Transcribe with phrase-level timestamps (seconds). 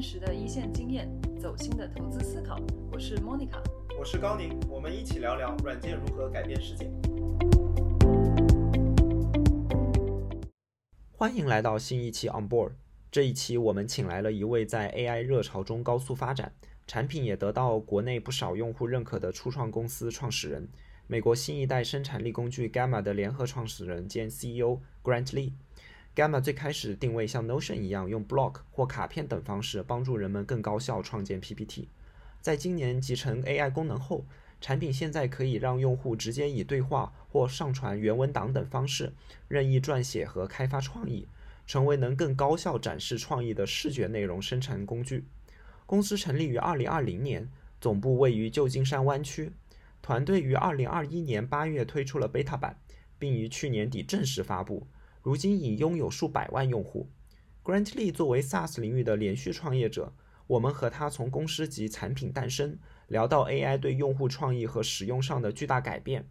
[0.00, 1.06] 真实的一线经验，
[1.38, 2.58] 走心的投资思考。
[2.90, 3.60] 我是 Monica，
[3.98, 6.90] 我是高宁，我们一起聊聊软件如何改变世界。
[11.12, 12.72] 欢迎来到新一期 On Board。
[13.12, 16.50] 这一期我们请来了一位在 AI 热潮中高速发展，
[16.86, 20.66] 产品也得到国内不少用户认可的初创公司创始人，
[21.08, 25.52] 美国新一代生产力工具 Gamma 的联合创始人兼 CEO Grant Lee。
[26.14, 31.88] Gamma 最开始定位像 Notion 一样，用 Block 或卡片等方式帮助人们更高效创建 PPT。
[32.40, 34.24] 在今年集成 AI 功能后，
[34.60, 39.12] 产品现在可以让用户直接以对话或上传原文档等方式
[39.46, 41.28] 任意撰写和开发创意，
[41.64, 45.24] 成为能更高效展示创意的视觉内容生成工具。
[45.86, 47.48] 公司成立于2020年，
[47.80, 49.52] 总部位于旧金山湾区。
[50.02, 52.76] 团队于2021年8月推出了 beta 版，
[53.18, 54.88] 并于去年底正式发布。
[55.22, 57.08] 如今已拥有数百万用户。
[57.62, 60.14] Grant Lee 作为 SaaS 领域的连续创业者，
[60.46, 66.28] 我们和他从公司及产品诞生聊到 AI 对用户创意和使用上的巨大改变。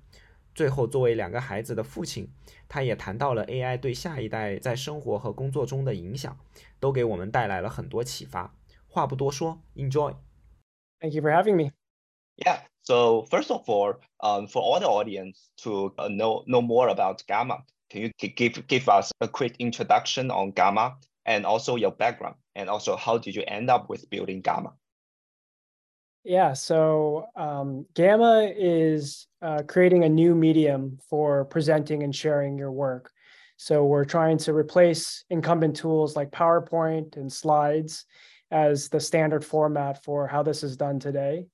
[0.56, 2.28] 最后，作为两个孩子的父亲，
[2.68, 6.38] 他也谈到了 AI 对下一代在生活和工作中的影响，
[6.80, 8.54] 都给我们带来了很多启发。
[8.88, 10.16] 话不多说，Enjoy。
[11.00, 11.72] Thank you for having me.
[12.36, 12.62] Yeah.
[12.82, 17.24] So first of all, um, for all the audience to uh, know know more about
[17.28, 20.96] Gamma, can you give give us a quick introduction on Gamma
[21.26, 24.74] and also your background and also how did you end up with building Gamma?
[26.24, 32.72] Yeah, so um, Gamma is uh, creating a new medium for presenting and sharing your
[32.72, 33.12] work.
[33.56, 38.06] So we're trying to replace incumbent tools like PowerPoint and slides
[38.52, 41.48] as the standard format for how this is done today.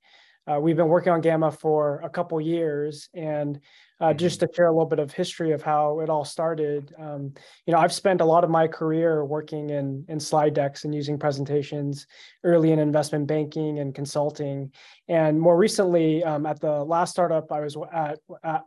[0.46, 3.60] Uh, we've been working on Gamma for a couple years, and
[4.00, 4.46] uh, just mm-hmm.
[4.46, 6.94] to share a little bit of history of how it all started.
[6.98, 7.32] Um,
[7.66, 10.94] you know, I've spent a lot of my career working in in slide decks and
[10.94, 12.06] using presentations
[12.44, 14.72] early in investment banking and consulting,
[15.08, 18.18] and more recently um, at the last startup I was at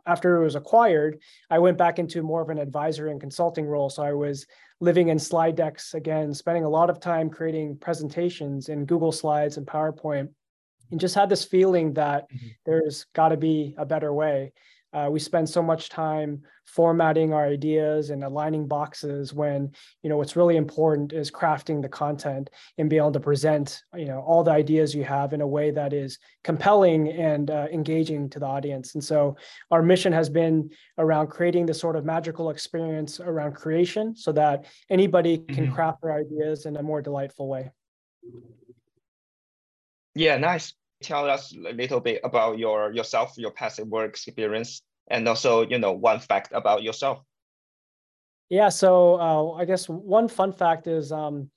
[0.06, 1.18] after it was acquired,
[1.50, 3.90] I went back into more of an advisory and consulting role.
[3.90, 4.46] So I was
[4.80, 9.58] living in slide decks again, spending a lot of time creating presentations in Google Slides
[9.58, 10.28] and PowerPoint
[10.90, 12.48] and just had this feeling that mm-hmm.
[12.66, 14.52] there's got to be a better way.
[14.92, 20.16] Uh, we spend so much time formatting our ideas and aligning boxes when you know
[20.16, 24.42] what's really important is crafting the content and being able to present you know all
[24.42, 28.46] the ideas you have in a way that is compelling and uh, engaging to the
[28.46, 28.94] audience.
[28.94, 29.36] And so
[29.70, 34.64] our mission has been around creating this sort of magical experience around creation so that
[34.88, 35.74] anybody can mm-hmm.
[35.74, 37.70] craft their ideas in a more delightful way.
[40.14, 45.26] Yeah nice tell us a little bit about your yourself, your past work experience, and
[45.28, 47.18] also you know one fact about yourself.
[48.48, 51.50] Yeah, so uh, I guess one fun fact is um,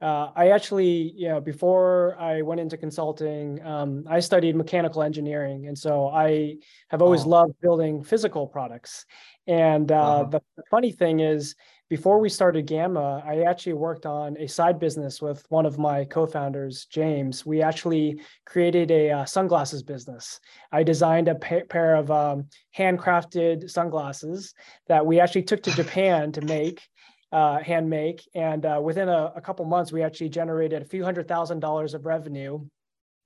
[0.00, 5.66] uh, I actually, you know, before I went into consulting, um, I studied mechanical engineering,
[5.66, 6.56] and so I
[6.88, 7.28] have always oh.
[7.28, 9.04] loved building physical products.
[9.46, 10.24] And uh, uh-huh.
[10.30, 11.56] the, the funny thing is,
[11.88, 16.04] before we started Gamma, I actually worked on a side business with one of my
[16.04, 17.46] co-founders, James.
[17.46, 20.38] We actually created a uh, sunglasses business.
[20.70, 24.52] I designed a pa- pair of um, handcrafted sunglasses
[24.88, 26.86] that we actually took to Japan to make,
[27.32, 31.02] uh, hand make, and uh, within a, a couple months, we actually generated a few
[31.02, 32.60] hundred thousand dollars of revenue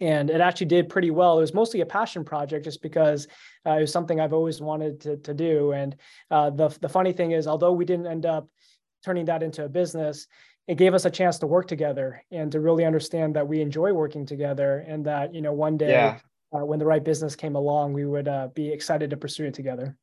[0.02, 1.38] and it actually did pretty well.
[1.38, 3.28] It was mostly a passion project, just because
[3.64, 5.72] uh, it was something I've always wanted to, to do.
[5.72, 5.94] And
[6.30, 8.48] uh, the the funny thing is, although we didn't end up
[9.04, 10.26] turning that into a business,
[10.66, 13.92] it gave us a chance to work together and to really understand that we enjoy
[13.92, 16.18] working together, and that you know one day yeah.
[16.52, 19.54] uh, when the right business came along, we would uh, be excited to pursue it
[19.54, 19.96] together.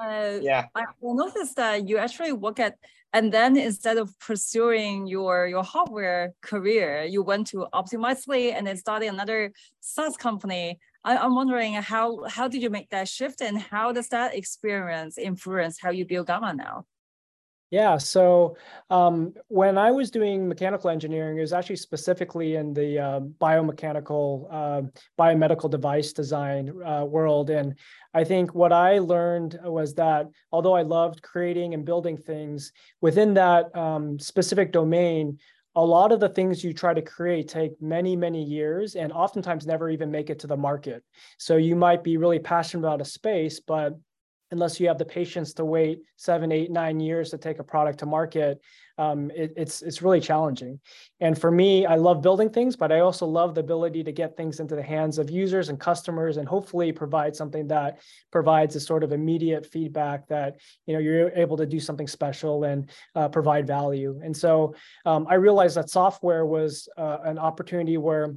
[0.00, 2.78] Uh, yeah, I noticed that you actually work at,
[3.12, 8.76] and then instead of pursuing your your hardware career, you went to Optimizely and then
[8.76, 10.78] started another SaaS company.
[11.04, 15.18] I, I'm wondering how how did you make that shift, and how does that experience
[15.18, 16.84] influence how you build Gamma now?
[17.70, 17.98] Yeah.
[17.98, 18.56] So
[18.90, 24.48] um, when I was doing mechanical engineering, it was actually specifically in the uh, biomechanical,
[24.50, 24.82] uh,
[25.16, 27.48] biomedical device design uh, world.
[27.48, 27.78] And
[28.12, 33.34] I think what I learned was that although I loved creating and building things within
[33.34, 35.38] that um, specific domain,
[35.76, 39.64] a lot of the things you try to create take many, many years and oftentimes
[39.64, 41.04] never even make it to the market.
[41.38, 43.96] So you might be really passionate about a space, but
[44.50, 48.00] unless you have the patience to wait seven, eight, nine years to take a product
[48.00, 48.60] to market,
[48.98, 50.78] um, it, it's it's really challenging.
[51.20, 54.36] And for me, I love building things, but I also love the ability to get
[54.36, 58.00] things into the hands of users and customers, and hopefully provide something that
[58.30, 62.64] provides a sort of immediate feedback that you know you're able to do something special
[62.64, 64.20] and uh, provide value.
[64.22, 64.74] And so
[65.06, 68.34] um, I realized that software was uh, an opportunity where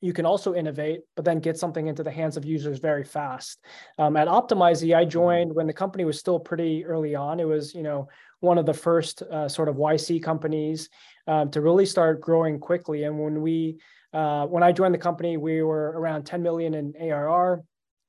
[0.00, 3.58] you can also innovate, but then get something into the hands of users very fast.
[3.98, 5.10] Um, at Optimizely, I mm-hmm.
[5.10, 7.38] joined when the company was still pretty early on.
[7.38, 8.08] It was, you know,
[8.40, 10.88] one of the first uh, sort of YC companies
[11.26, 13.04] um, to really start growing quickly.
[13.04, 13.78] And when we,
[14.14, 17.62] uh, when I joined the company, we were around 10 million in ARR.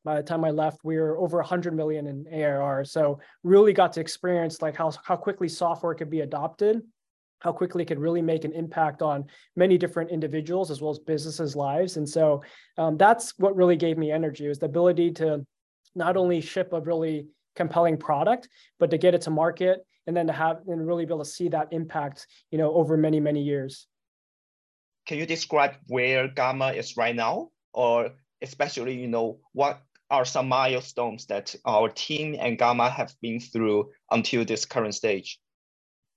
[0.04, 2.86] By the time I left, we were over 100 million in ARR.
[2.86, 6.82] So really got to experience like how how quickly software could be adopted
[7.42, 11.00] how quickly it could really make an impact on many different individuals as well as
[11.00, 11.98] businesses' lives.
[11.98, 12.44] And so
[12.78, 15.46] um, that's what really gave me energy was the ability to
[15.96, 18.48] not only ship a really compelling product,
[18.80, 21.30] but to get it to market and then to have and really be able to
[21.30, 23.88] see that impact, you know, over many, many years.
[25.08, 27.50] Can you describe where Gamma is right now?
[27.74, 28.12] Or
[28.42, 33.90] especially, you know, what are some milestones that our team and Gamma have been through
[34.12, 35.40] until this current stage?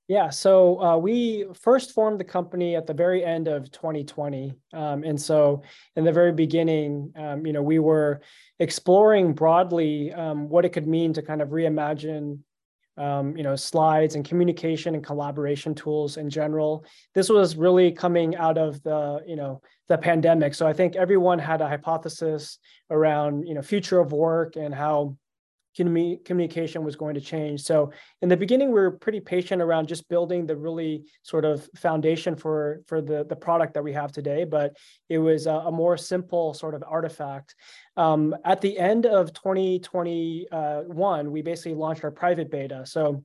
[0.07, 5.03] Yeah, so uh, we first formed the company at the very end of 2020, um,
[5.03, 5.63] and so
[5.97, 8.21] in the very beginning, um, you know, we were
[8.59, 12.39] exploring broadly um, what it could mean to kind of reimagine,
[12.99, 16.85] um, you know, slides and communication and collaboration tools in general.
[17.15, 20.55] This was really coming out of the, you know, the pandemic.
[20.55, 22.59] So I think everyone had a hypothesis
[22.91, 25.17] around, you know, future of work and how
[25.75, 27.63] communication was going to change.
[27.63, 27.93] So
[28.23, 32.37] in the beginning, we were pretty patient around just building the really sort of foundation
[32.37, 34.45] for for the the product that we have today.
[34.45, 34.77] But
[35.09, 37.55] it was a, a more simple sort of artifact.
[37.97, 42.85] Um, at the end of 2021, we basically launched our private beta.
[42.87, 43.25] So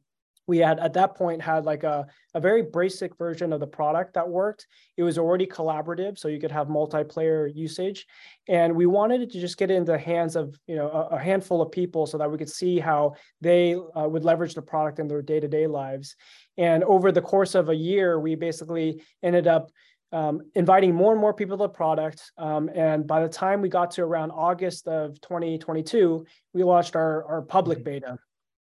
[0.49, 4.15] we had at that point had like a, a very basic version of the product
[4.15, 4.65] that worked.
[4.97, 8.07] It was already collaborative, so you could have multiplayer usage.
[8.47, 11.17] And we wanted it to just get it into the hands of you know a,
[11.17, 14.61] a handful of people so that we could see how they uh, would leverage the
[14.63, 16.15] product in their day-to-day lives.
[16.57, 19.69] And over the course of a year, we basically ended up
[20.11, 22.31] um, inviting more and more people to the product.
[22.39, 27.23] Um, and by the time we got to around August of 2022, we launched our,
[27.25, 28.07] our public mm-hmm.
[28.07, 28.19] beta.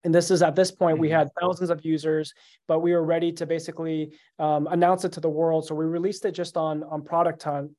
[0.04, 1.16] And this is at this point, we mm-hmm.
[1.16, 2.34] had thousands of users,
[2.68, 5.66] but we were ready to basically um, announce it to the world.
[5.66, 7.70] So we released it just on, on Product Hunt.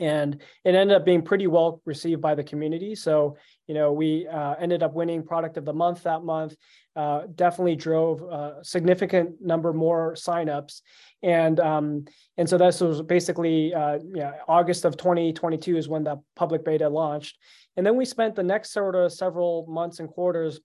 [0.00, 2.94] And it ended up being pretty well received by the community.
[2.94, 3.36] So,
[3.66, 6.56] you know, we uh, ended up winning Product of the Month that month.
[6.96, 10.80] Uh, definitely drove a significant number more signups.
[11.22, 12.06] And um,
[12.38, 16.88] and so this was basically uh, yeah, August of 2022 is when the public beta
[16.88, 17.36] launched.
[17.76, 20.60] And then we spent the next sort of several months and quarters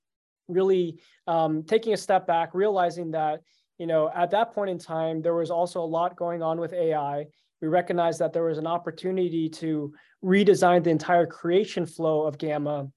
[0.47, 3.42] really um, taking a step back, realizing that
[3.77, 6.74] you know at that point in time there was also a lot going on with
[6.74, 7.25] AI.
[7.62, 9.94] We recognized that there was an opportunity to
[10.24, 12.88] redesign the entire creation flow of Gamma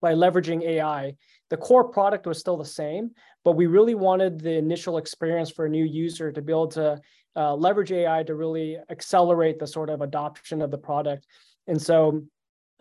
[0.00, 1.14] by leveraging AI.
[1.50, 3.10] The core product was still the same,
[3.44, 7.00] but we really wanted the initial experience for a new user to be able to
[7.36, 11.26] uh, leverage AI to really accelerate the sort of adoption of the product.
[11.66, 12.22] And so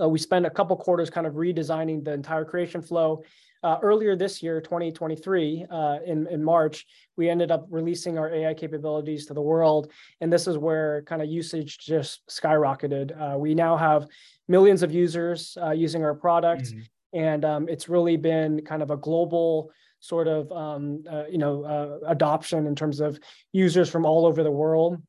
[0.01, 3.23] uh, we spent a couple quarters kind of redesigning the entire creation flow
[3.63, 8.53] uh, earlier this year, 2023, uh, in, in March, we ended up releasing our AI
[8.53, 9.91] capabilities to the world.
[10.21, 13.19] And this is where kind of usage just skyrocketed.
[13.19, 14.07] Uh, we now have
[14.47, 16.65] millions of users uh, using our product.
[16.65, 16.79] Mm-hmm.
[17.13, 21.63] And um, it's really been kind of a global sort of um, uh, you know
[21.63, 23.17] uh, adoption in terms of
[23.53, 25.01] users from all over the world.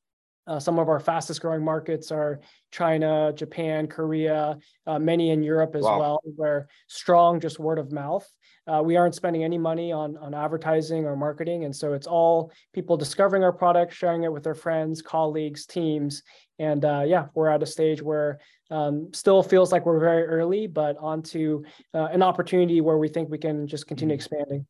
[0.46, 5.74] Uh, some of our fastest growing markets are China, Japan, Korea, uh, many in Europe
[5.74, 5.98] as wow.
[5.98, 8.28] well, where strong just word of mouth.
[8.66, 11.64] Uh, we aren't spending any money on, on advertising or marketing.
[11.64, 16.22] And so it's all people discovering our product, sharing it with their friends, colleagues, teams.
[16.58, 20.66] And uh, yeah, we're at a stage where um, still feels like we're very early,
[20.66, 24.20] but onto uh, an opportunity where we think we can just continue mm-hmm.
[24.20, 24.66] expanding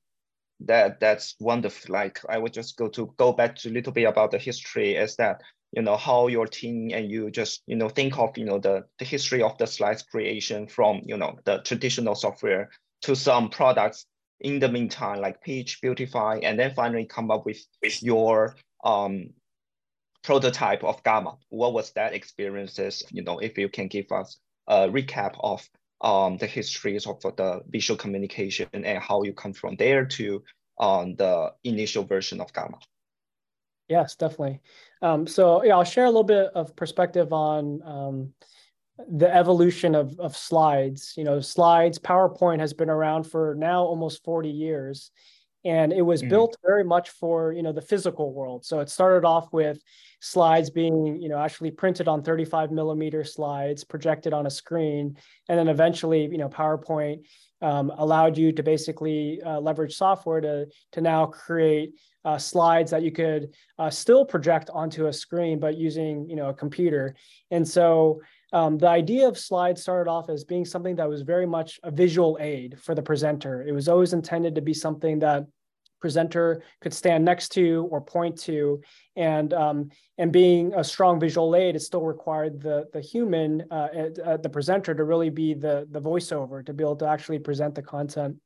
[0.61, 4.05] that that's wonderful like i would just go to go back to a little bit
[4.05, 5.43] about the history is that
[5.75, 8.85] you know how your team and you just you know think of you know the
[8.99, 12.71] the history of the slides creation from you know the traditional software
[13.03, 14.07] to some products
[14.41, 19.31] in the meantime like Peach, Beautify, and then finally come up with, with your um
[20.23, 21.37] prototype of Gamma.
[21.51, 23.03] What was that experiences?
[23.11, 25.69] You know, if you can give us a recap of
[26.01, 30.43] um, the histories of the visual communication and how you come from there to
[30.79, 32.79] um, the initial version of Gamma.
[33.89, 34.61] Yes, definitely.
[35.03, 38.33] Um, so yeah, I'll share a little bit of perspective on um,
[39.09, 41.15] the evolution of, of slides.
[41.17, 45.11] You know, slides, PowerPoint has been around for now almost 40 years.
[45.67, 48.67] And it was mm built very much for, you know, the physical world.
[48.67, 49.79] So it started off with
[50.21, 55.17] slides being, you know, actually printed on 35 millimeter slides, projected on a screen.
[55.49, 57.21] And then eventually, you know, PowerPoint
[57.65, 61.95] um, allowed you to basically uh, leverage software to, to now create
[62.27, 66.51] uh, slides that you could uh, still project onto a screen, but using, you know,
[66.51, 67.15] a computer.
[67.51, 68.21] And so
[68.53, 71.91] um, the idea of slides started off as being something that was very much a
[71.91, 73.67] visual aid for the presenter.
[73.67, 75.45] It was always intended to be something that
[76.05, 78.83] presenter could stand next to or point to,
[79.17, 83.89] and um, and being a strong visual aid, it still required the the human, uh,
[84.23, 87.75] uh, the presenter, to really be the the voiceover to be able to actually present
[87.75, 88.37] the content.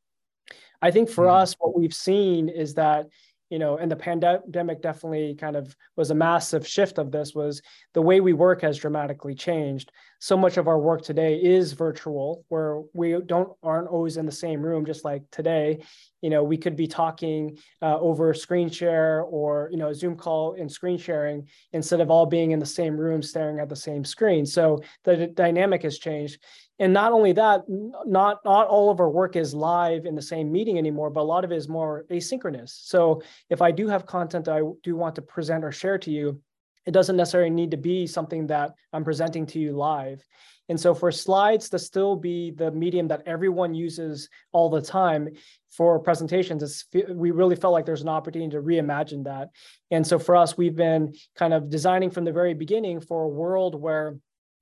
[0.80, 1.42] I think for mm-hmm.
[1.42, 3.08] us, what we've seen is that
[3.50, 7.62] you know, and the pandemic definitely kind of was a massive shift of this was
[7.94, 9.90] the way we work has dramatically changed.
[10.20, 14.32] So much of our work today is virtual where we don't aren't always in the
[14.32, 15.82] same room, just like today,
[16.20, 20.54] you know, we could be talking uh, over screen share or, you know, Zoom call
[20.54, 24.04] and screen sharing instead of all being in the same room staring at the same
[24.04, 24.44] screen.
[24.44, 26.42] So the dynamic has changed
[26.78, 30.50] and not only that not not all of our work is live in the same
[30.50, 34.06] meeting anymore but a lot of it is more asynchronous so if i do have
[34.06, 36.40] content that i do want to present or share to you
[36.86, 40.22] it doesn't necessarily need to be something that i'm presenting to you live
[40.68, 45.30] and so for slides to still be the medium that everyone uses all the time
[45.70, 49.48] for presentations, we really felt like there's an opportunity to reimagine that.
[49.90, 53.28] And so for us, we've been kind of designing from the very beginning for a
[53.28, 54.18] world where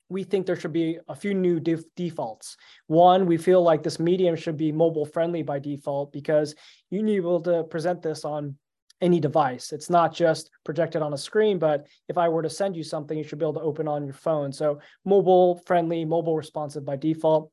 [0.08, 2.56] we think there should be a few new def- defaults.
[2.86, 6.54] One, we feel like this medium should be mobile friendly by default because
[6.90, 8.56] you need to be able to present this on
[9.00, 9.72] any device.
[9.72, 13.16] It's not just projected on a screen, but if I were to send you something,
[13.16, 14.52] you should be able to open on your phone.
[14.52, 17.50] So mobile friendly, mobile responsive by default.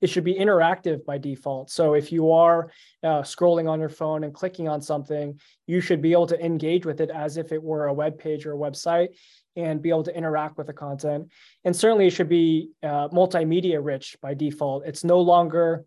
[0.00, 1.70] It should be interactive by default.
[1.70, 2.70] So if you are
[3.02, 6.86] uh, scrolling on your phone and clicking on something, you should be able to engage
[6.86, 9.08] with it as if it were a web page or a website
[9.56, 11.30] and be able to interact with the content.
[11.64, 14.86] And certainly it should be uh, multimedia rich by default.
[14.86, 15.84] It's no longer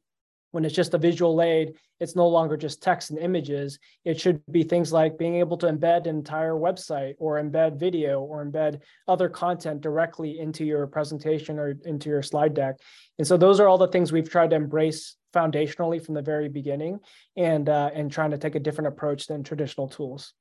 [0.51, 3.79] when it's just a visual aid, it's no longer just text and images.
[4.05, 8.21] It should be things like being able to embed an entire website or embed video
[8.21, 12.75] or embed other content directly into your presentation or into your slide deck.
[13.17, 16.49] And so those are all the things we've tried to embrace foundationally from the very
[16.49, 16.99] beginning
[17.37, 20.33] and uh, and trying to take a different approach than traditional tools.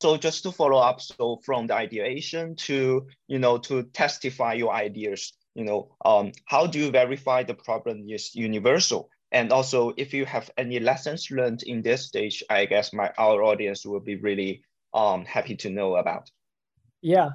[0.00, 4.72] So just to follow up, so from the ideation to, you know, to testify your
[4.72, 9.10] ideas, you know, um, how do you verify the problem is universal?
[9.32, 13.42] And also, if you have any lessons learned in this stage, I guess my our
[13.42, 14.62] audience will be really
[14.94, 16.30] um, happy to know about.
[17.02, 17.30] Yeah.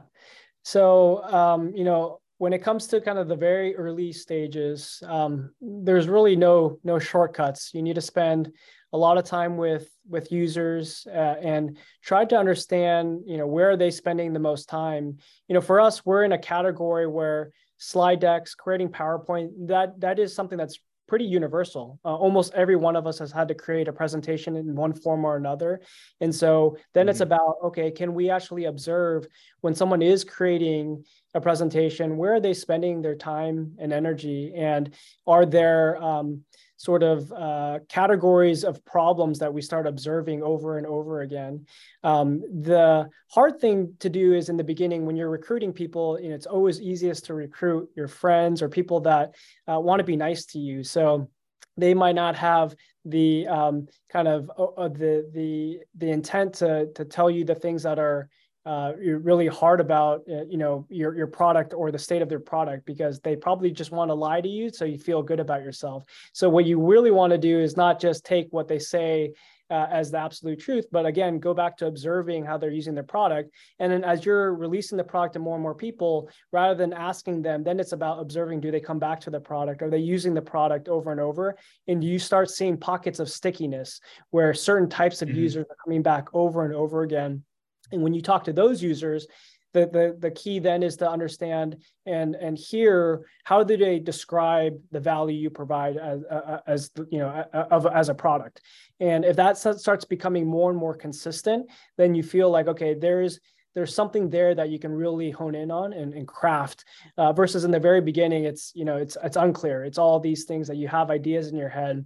[0.63, 5.51] So, um, you know, when it comes to kind of the very early stages, um,
[5.59, 7.73] there's really no no shortcuts.
[7.73, 8.53] You need to spend
[8.93, 13.71] a lot of time with with users uh, and try to understand you know where
[13.71, 17.51] are they spending the most time you know for us we're in a category where
[17.83, 21.99] slide decks creating powerpoint that that is something that's pretty universal.
[22.05, 25.25] Uh, almost every one of us has had to create a presentation in one form
[25.25, 25.81] or another.
[26.21, 27.09] And so then mm-hmm.
[27.09, 29.27] it's about okay can we actually observe
[29.61, 34.53] when someone is creating a presentation where are they spending their time and energy?
[34.55, 34.93] And
[35.27, 36.43] are there um,
[36.83, 41.65] sort of uh, categories of problems that we start observing over and over again.
[42.03, 46.27] Um, the hard thing to do is in the beginning when you're recruiting people, you
[46.27, 49.33] know, it's always easiest to recruit your friends or people that
[49.71, 50.83] uh, want to be nice to you.
[50.83, 51.29] So
[51.77, 52.75] they might not have
[53.05, 57.83] the um, kind of uh, the the the intent to to tell you the things
[57.83, 58.29] that are
[58.65, 62.29] uh, you're really hard about uh, you know your your product or the state of
[62.29, 65.39] their product because they probably just want to lie to you so you feel good
[65.39, 66.05] about yourself.
[66.31, 69.33] So what you really want to do is not just take what they say
[69.69, 73.03] uh, as the absolute truth but again go back to observing how they're using their
[73.03, 73.51] product.
[73.79, 77.41] And then as you're releasing the product to more and more people rather than asking
[77.41, 79.81] them then it's about observing do they come back to the product?
[79.81, 81.57] Are they using the product over and over?
[81.89, 85.39] And you start seeing pockets of stickiness where certain types of mm-hmm.
[85.39, 87.43] users are coming back over and over again
[87.91, 89.27] and when you talk to those users,
[89.73, 94.77] the, the, the key then is to understand and and hear how do they describe
[94.91, 98.61] the value you provide as uh, uh, as you know uh, of as a product.
[98.99, 103.39] And if that starts becoming more and more consistent then you feel like okay there's
[103.73, 106.85] there's something there that you can really hone in on and, and craft
[107.17, 109.83] uh, versus in the very beginning it's you know it's it's unclear.
[109.83, 112.05] It's all these things that you have ideas in your head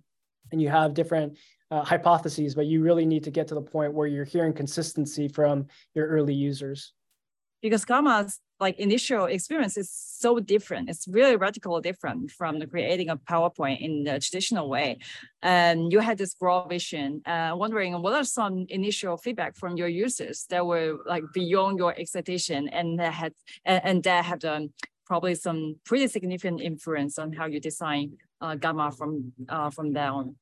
[0.52, 1.38] and you have different
[1.72, 5.28] uh, hypotheses, but you really need to get to the point where you're hearing consistency
[5.28, 6.94] from your early users.
[7.62, 10.90] Because Gamma's like initial experience is so different.
[10.90, 15.00] It's really radically different from the creating a PowerPoint in the traditional way.
[15.42, 17.22] And you had this broad vision.
[17.26, 21.94] Uh, wondering what are some initial feedback from your users that were like beyond your
[22.00, 23.34] expectation and that had
[23.66, 24.70] and, and that had um,
[25.06, 30.12] probably some pretty significant influence on how you design uh, Gamma from uh, from there
[30.12, 30.36] on.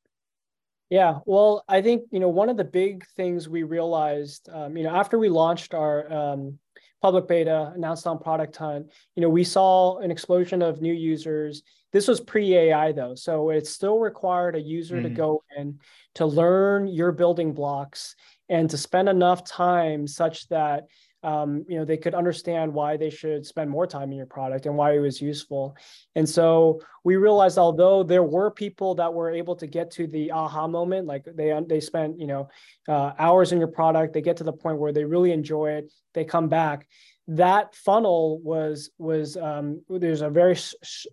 [0.89, 4.83] Yeah, well, I think you know one of the big things we realized, um, you
[4.83, 6.59] know, after we launched our um,
[7.01, 11.63] public beta, announced on Product Hunt, you know, we saw an explosion of new users.
[11.91, 15.03] This was pre-AI though, so it still required a user mm-hmm.
[15.03, 15.79] to go in
[16.15, 18.15] to learn your building blocks
[18.49, 20.85] and to spend enough time such that
[21.25, 24.65] um, you know they could understand why they should spend more time in your product
[24.65, 25.75] and why it was useful.
[26.15, 30.31] And so we realized although there were people that were able to get to the
[30.31, 32.49] aha moment like they they spent you know
[32.87, 35.91] uh, hours in your product they get to the point where they really enjoy it
[36.13, 36.87] they come back
[37.27, 40.55] that funnel was was um, there's a very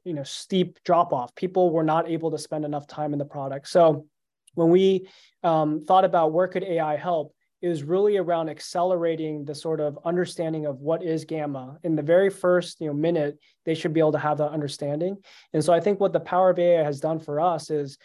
[0.04, 3.24] you know steep drop off people were not able to spend enough time in the
[3.24, 3.68] product.
[3.68, 4.06] So
[4.54, 5.08] when we
[5.42, 10.66] um, thought about where could ai help is really around accelerating the sort of understanding
[10.66, 11.78] of what is gamma.
[11.84, 15.16] In the very first you know, minute, they should be able to have that understanding.
[15.52, 17.98] And so I think what the power of AI has done for us is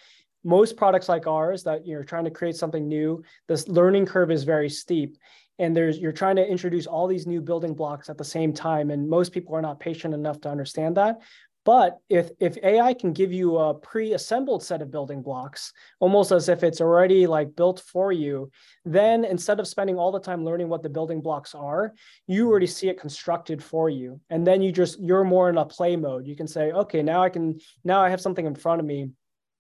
[0.44, 4.44] most products like ours that you're trying to create something new, this learning curve is
[4.44, 5.18] very steep.
[5.60, 8.92] And there's you're trying to introduce all these new building blocks at the same time.
[8.92, 11.20] And most people are not patient enough to understand that.
[11.68, 16.48] But if, if AI can give you a pre-assembled set of building blocks, almost as
[16.48, 18.50] if it's already like built for you,
[18.86, 21.94] then instead of spending all the time learning what the building blocks are,
[22.26, 24.22] you already see it constructed for you.
[24.30, 26.26] And then you just, you're more in a play mode.
[26.26, 29.10] You can say, okay, now I can, now I have something in front of me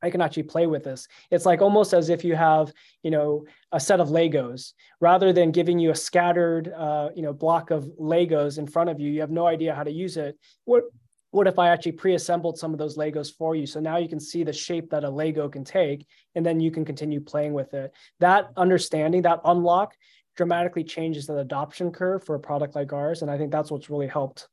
[0.01, 1.07] I can actually play with this.
[1.31, 2.71] It's like almost as if you have,
[3.01, 7.33] you know, a set of Legos rather than giving you a scattered, uh, you know,
[7.33, 9.11] block of Legos in front of you.
[9.11, 10.37] You have no idea how to use it.
[10.65, 10.83] What
[11.31, 13.65] what if I actually pre-assembled some of those Legos for you?
[13.65, 16.05] So now you can see the shape that a Lego can take,
[16.35, 17.93] and then you can continue playing with it.
[18.19, 19.93] That understanding, that unlock
[20.35, 23.21] dramatically changes the adoption curve for a product like ours.
[23.23, 24.47] And I think that's what's really helped.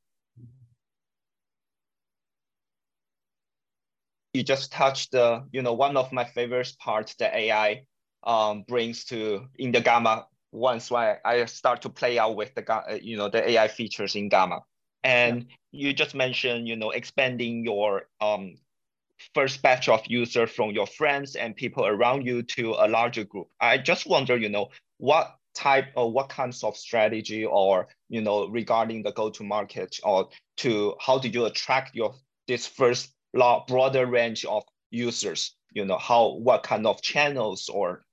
[4.33, 7.83] You just touched the, you know, one of my favorite parts that AI
[8.25, 12.99] um, brings to in the Gamma once why I start to play out with the,
[13.01, 14.61] you know, the AI features in Gamma.
[15.05, 15.87] And yeah.
[15.87, 18.55] you just mentioned, you know, expanding your um,
[19.35, 23.47] first batch of users from your friends and people around you to a larger group.
[23.61, 28.47] I just wonder, you know, what type or what kinds of strategy or, you know,
[28.47, 32.15] regarding the go-to-market or to how did you attract your
[32.47, 35.55] this first broader range of users?
[35.71, 38.03] You know, how what kind of channels or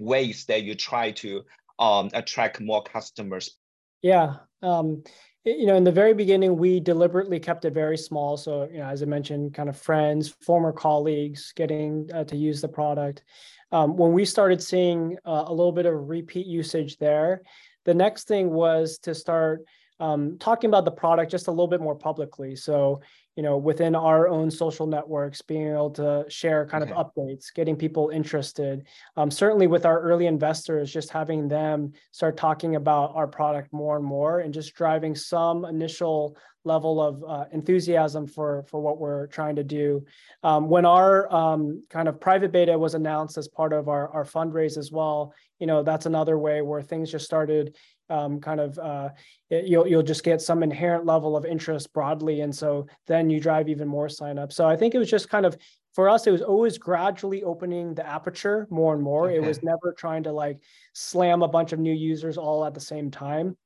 [0.00, 1.44] ways that you try to
[1.78, 3.54] um, attract more customers?
[4.00, 4.36] Yeah.
[4.62, 5.04] Um,
[5.44, 8.36] you know in the very beginning we deliberately kept it very small.
[8.36, 12.60] So you know as i mentioned kind of friends former colleagues getting uh, to use
[12.60, 13.22] the product.
[13.70, 17.42] Um, when we started seeing uh, a little bit of repeat usage there
[17.84, 19.64] the next thing was to start
[20.00, 22.56] um, talking about the product just a little bit more publicly.
[22.56, 23.00] So
[23.36, 26.92] you know within our own social networks being able to share kind okay.
[26.92, 32.36] of updates getting people interested um, certainly with our early investors just having them start
[32.36, 37.44] talking about our product more and more and just driving some initial level of uh,
[37.52, 40.04] enthusiasm for for what we're trying to do
[40.42, 44.24] um, when our um, kind of private beta was announced as part of our, our
[44.24, 47.76] fundraise as well you know that's another way where things just started
[48.12, 49.08] um, kind of uh,
[49.50, 53.40] it, you'll you'll just get some inherent level of interest broadly, and so then you
[53.40, 54.52] drive even more signups.
[54.52, 55.56] So I think it was just kind of
[55.94, 59.26] for us, it was always gradually opening the aperture more and more.
[59.26, 59.36] Okay.
[59.36, 60.58] It was never trying to like
[60.94, 63.56] slam a bunch of new users all at the same time.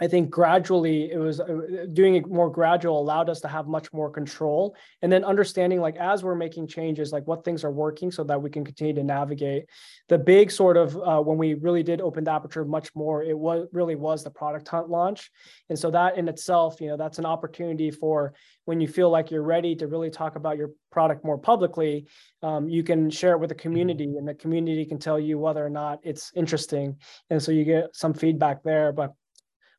[0.00, 3.92] I think gradually it was uh, doing it more gradual allowed us to have much
[3.92, 8.10] more control and then understanding like as we're making changes like what things are working
[8.10, 9.64] so that we can continue to navigate.
[10.08, 13.36] The big sort of uh, when we really did open the aperture much more it
[13.36, 15.30] was really was the product hunt launch.
[15.68, 18.34] And so that in itself you know that's an opportunity for
[18.66, 22.06] when you feel like you're ready to really talk about your product more publicly
[22.42, 23.62] um, you can share it with the mm-hmm.
[23.62, 26.96] community and the community can tell you whether or not it's interesting.
[27.30, 29.12] And so you get some feedback there but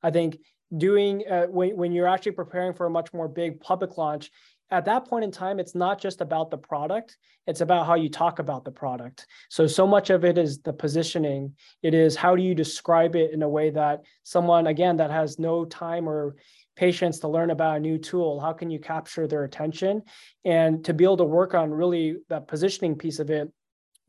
[0.04, 0.40] I think
[0.76, 4.32] doing uh, when, when you're actually preparing for a much more big public launch,
[4.72, 8.08] at that point in time, it's not just about the product, it's about how you
[8.08, 9.26] talk about the product.
[9.50, 11.56] So, so much of it is the positioning.
[11.82, 15.40] It is how do you describe it in a way that someone, again, that has
[15.40, 16.36] no time or
[16.76, 20.04] patience to learn about a new tool, how can you capture their attention?
[20.46, 23.52] And to be able to work on really that positioning piece of it,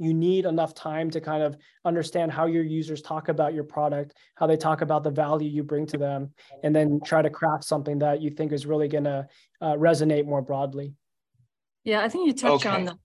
[0.01, 4.15] you need enough time to kind of understand how your users talk about your product,
[4.35, 6.31] how they talk about the value you bring to them,
[6.65, 9.29] and then try to craft something that you think is really going to
[9.61, 10.95] uh, resonate more broadly.
[11.85, 12.75] Yeah, I think you touched okay.
[12.75, 12.99] on the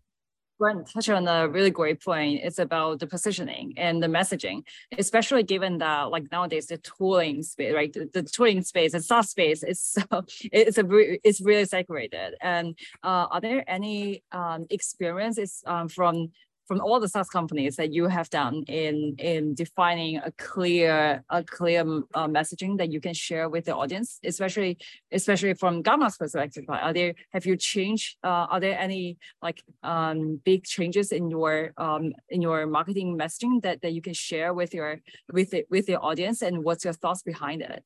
[0.58, 2.40] Grant touched on a really great point.
[2.42, 4.62] It's about the positioning and the messaging,
[4.98, 7.92] especially given that like nowadays the tooling space, right?
[7.92, 10.02] The, the tooling space and SaaS space is so
[10.44, 10.86] it's a
[11.28, 12.36] it's really saturated.
[12.42, 16.32] And uh, are there any um, experiences um, from
[16.68, 21.44] from all the SaaS companies that you have done in in defining a clear a
[21.44, 21.82] clear
[22.14, 24.78] uh, messaging that you can share with the audience, especially
[25.12, 26.66] especially from Gamma's perspective?
[26.68, 28.18] Are there have you changed?
[28.24, 33.62] Uh, are there any like um, big changes in your um, in your marketing messaging
[33.62, 35.00] that, that you can share with your
[35.32, 37.84] with the, with your audience, and what's your thoughts behind it?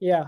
[0.00, 0.26] Yeah,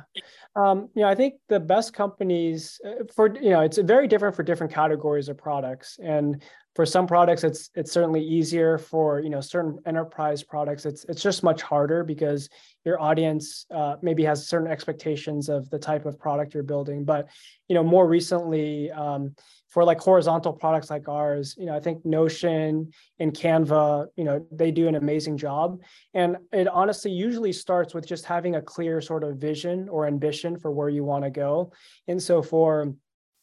[0.57, 4.35] um, you know, I think the best companies uh, for you know it's very different
[4.35, 6.42] for different categories of products, and
[6.74, 8.78] for some products it's it's certainly easier.
[8.78, 12.48] For you know certain enterprise products, it's it's just much harder because
[12.85, 17.04] your audience uh, maybe has certain expectations of the type of product you're building.
[17.04, 17.28] But
[17.68, 18.90] you know, more recently.
[18.90, 19.35] Um,
[19.70, 24.44] for like horizontal products like ours, you know, I think Notion and Canva, you know,
[24.50, 25.80] they do an amazing job.
[26.12, 30.59] And it honestly usually starts with just having a clear sort of vision or ambition
[30.59, 31.72] for where you want to go.
[32.09, 32.92] And so for,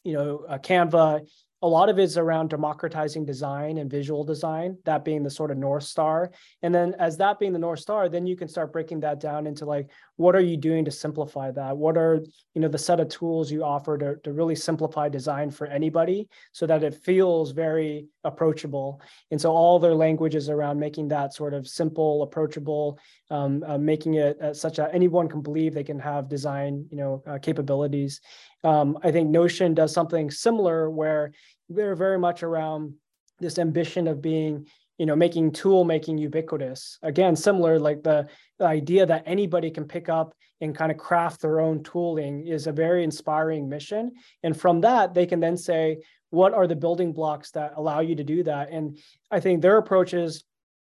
[0.04, 1.26] you know, uh, Canva,
[1.62, 5.50] a lot of it is around democratizing design and visual design, that being the sort
[5.50, 6.32] of North Star.
[6.62, 9.48] And then as that being the North Star, then you can start breaking that down
[9.48, 11.76] into like, what are you doing to simplify that?
[11.76, 15.50] What are, you know, the set of tools you offer to, to really simplify design
[15.50, 19.02] for anybody so that it feels very approachable.
[19.32, 23.00] And so all their language is around making that sort of simple, approachable,
[23.32, 26.98] um, uh, making it uh, such that anyone can believe they can have design, you
[26.98, 28.22] know, uh, capabilities.
[28.64, 31.32] Um, I think Notion does something similar where
[31.70, 32.94] they're very much around
[33.40, 34.68] this ambition of being,
[34.98, 36.98] you know, making tool making ubiquitous.
[37.04, 41.42] Again, similar like the, the idea that anybody can pick up and kind of craft
[41.42, 44.12] their own tooling is a very inspiring mission.
[44.42, 46.00] And from that, they can then say,
[46.32, 48.70] what are the building blocks that allow you to do that?
[48.72, 48.98] And
[49.30, 50.44] I think their approach is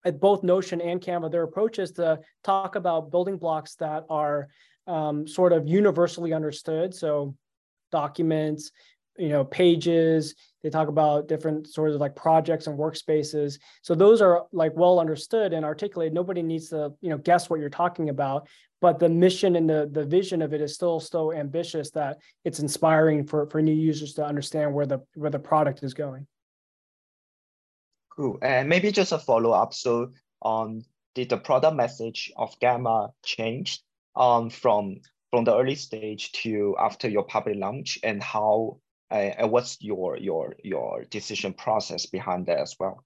[0.06, 4.48] at both Notion and Canva, their approach is to talk about building blocks that are
[4.88, 6.96] um, sort of universally understood.
[6.96, 7.36] So
[7.92, 8.72] documents,
[9.18, 10.36] you know, pages.
[10.64, 13.60] They talk about different sorts of like projects and workspaces.
[13.82, 16.14] So those are like well understood and articulated.
[16.14, 18.48] Nobody needs to, you know, guess what you're talking about.
[18.82, 22.60] But the mission and the the vision of it is still so ambitious that it's
[22.60, 26.26] inspiring for for new users to understand where the where the product is going.
[28.20, 28.38] Cool.
[28.42, 29.74] And maybe just a follow up.
[29.74, 30.82] So, um,
[31.16, 33.82] did the product message of Gamma change
[34.16, 34.98] um, from
[35.32, 38.80] from the early stage to after your public launch and how
[39.12, 43.04] uh, what's your your your decision process behind that as well?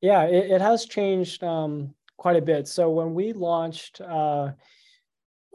[0.00, 2.68] Yeah it, it has changed um, quite a bit.
[2.68, 4.52] So when we launched uh,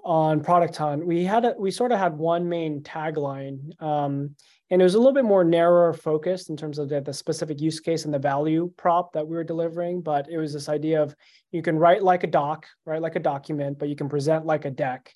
[0.03, 4.35] on product hunt we had a, we sort of had one main tagline um,
[4.71, 7.59] and it was a little bit more narrower focused in terms of the, the specific
[7.59, 11.01] use case and the value prop that we were delivering but it was this idea
[11.01, 11.15] of
[11.51, 14.65] you can write like a doc write like a document but you can present like
[14.65, 15.13] a deck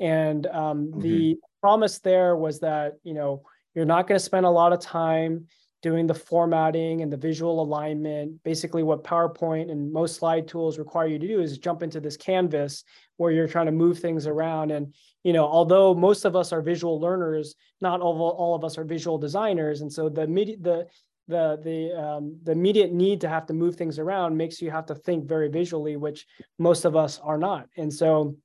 [0.00, 1.00] and um, mm-hmm.
[1.00, 3.42] the promise there was that you know
[3.74, 5.46] you're not going to spend a lot of time
[5.82, 8.42] doing the formatting and the visual alignment.
[8.42, 12.16] Basically, what PowerPoint and most slide tools require you to do is jump into this
[12.16, 12.82] canvas
[13.18, 14.70] where you're trying to move things around.
[14.70, 18.78] And you know, although most of us are visual learners, not all, all of us
[18.78, 19.80] are visual designers.
[19.80, 20.86] And so the the
[21.28, 24.86] the the um, the immediate need to have to move things around makes you have
[24.86, 26.26] to think very visually, which
[26.58, 27.68] most of us are not.
[27.76, 28.36] And so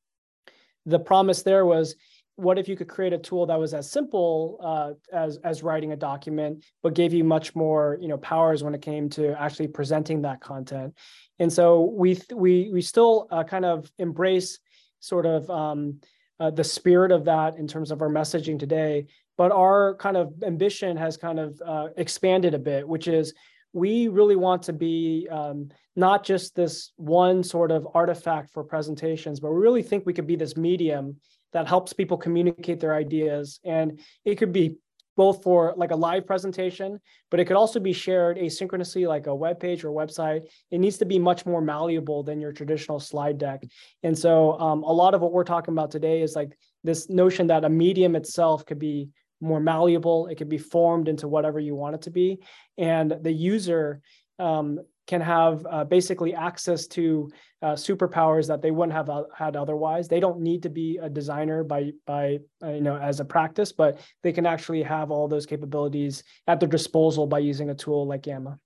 [0.85, 1.95] the promise there was
[2.35, 5.91] what if you could create a tool that was as simple uh, as as writing
[5.91, 9.67] a document but gave you much more you know powers when it came to actually
[9.67, 10.95] presenting that content?
[11.39, 14.59] And so we we we still uh, kind of embrace
[14.99, 15.99] sort of um,
[16.39, 20.33] uh, the spirit of that in terms of our messaging today but our kind of
[20.43, 23.33] ambition has kind of uh, expanded a bit which is
[23.73, 29.39] we really want to be um, not just this one sort of artifact for presentations,
[29.39, 31.17] but we really think we could be this medium
[31.53, 33.59] that helps people communicate their ideas.
[33.63, 34.77] And it could be
[35.17, 39.35] both for like a live presentation, but it could also be shared asynchronously, like a
[39.35, 40.43] web page or website.
[40.71, 43.63] It needs to be much more malleable than your traditional slide deck.
[44.03, 47.47] And so um, a lot of what we're talking about today is like this notion
[47.47, 49.09] that a medium itself could be
[49.41, 50.27] more malleable.
[50.27, 52.39] It can be formed into whatever you want it to be.
[52.77, 54.01] And the user
[54.39, 57.29] um, can have uh, basically access to
[57.61, 60.07] uh, superpowers that they wouldn't have uh, had otherwise.
[60.07, 63.71] They don't need to be a designer by by uh, you know as a practice,
[63.71, 68.07] but they can actually have all those capabilities at their disposal by using a tool
[68.07, 68.57] like Gamma.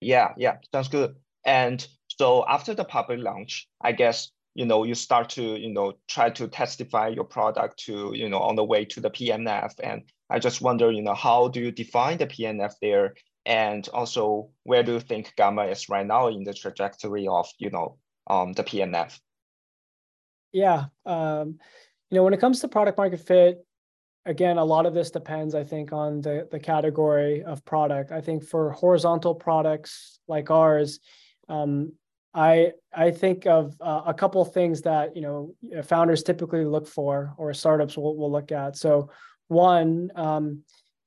[0.00, 1.14] Yeah, yeah, sounds good.
[1.44, 5.94] And so after the public launch, I guess you know you start to you know
[6.08, 9.72] try to testify your product to you know on the way to the PMF.
[9.82, 13.14] And I just wonder, you know, how do you define the PMF there?
[13.46, 17.70] And also, where do you think Gamma is right now in the trajectory of you
[17.70, 19.18] know um, the PMF?
[20.52, 21.58] Yeah, um,
[22.10, 23.64] you know, when it comes to product market fit,
[24.26, 28.12] again, a lot of this depends, I think, on the, the category of product.
[28.12, 31.00] I think for horizontal products like ours,
[31.48, 31.92] um,
[32.34, 36.86] I I think of uh, a couple of things that you know founders typically look
[36.86, 38.76] for, or startups will, will look at.
[38.76, 39.10] So
[39.48, 40.62] one, um,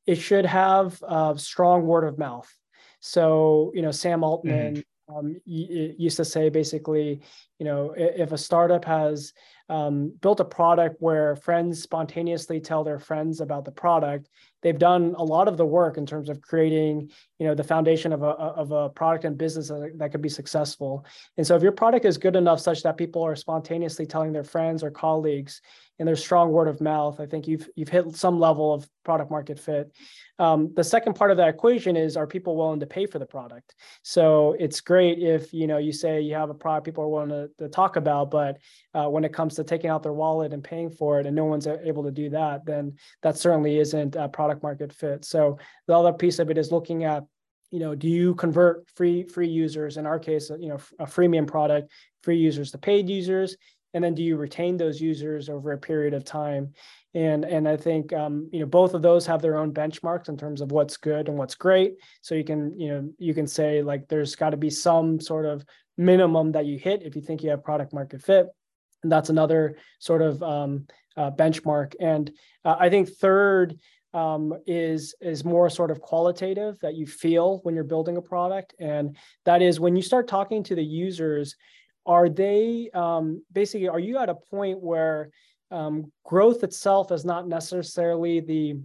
[0.06, 2.52] it should have uh, strong word of mouth.
[3.00, 5.16] So you know, Sam Altman mm-hmm.
[5.16, 7.22] um, used to say basically,
[7.58, 9.34] you know, if a startup has
[9.74, 14.30] um, built a product where friends spontaneously tell their friends about the product.
[14.62, 17.10] They've done a lot of the work in terms of creating
[17.40, 20.30] you know the foundation of a, of a product and business that, that could be
[20.30, 21.08] successful.
[21.38, 24.44] And so if your product is good enough such that people are spontaneously telling their
[24.44, 25.60] friends or colleagues
[25.98, 29.30] and there's strong word of mouth i think you've you've hit some level of product
[29.30, 29.92] market fit.
[30.40, 33.26] Um, the second part of that equation is are people willing to pay for the
[33.26, 33.76] product?
[34.02, 37.30] So it's great if you know you say you have a product people are willing
[37.30, 38.58] to, to talk about but
[38.94, 41.46] uh, when it comes to taking out their wallet and paying for it and no
[41.46, 45.26] one's able to do that then that certainly isn't a product market fit.
[45.26, 47.24] So the other piece of it is looking at
[47.72, 51.48] you know do you convert free free users in our case you know a freemium
[51.48, 53.58] product free users to paid users?
[53.96, 56.74] And then do you retain those users over a period of time?
[57.16, 60.38] And and i think um, you know both of those have their own benchmarks in
[60.38, 61.96] terms of what's good and what's great.
[62.22, 65.46] So you can you know you can say like there's got to be some sort
[65.46, 65.64] of
[65.98, 68.48] minimum that you hit if you think you have product market fit
[69.04, 71.94] and that's another sort of um, uh, benchmark.
[72.00, 72.32] And
[72.66, 73.78] uh, i think third
[74.14, 78.76] um, is is more sort of qualitative that you feel when you're building a product.
[78.80, 81.56] And that is when you start talking to the users
[82.06, 85.30] are they um, basically are you at a point where
[85.72, 88.76] um, growth itself is not necessarily the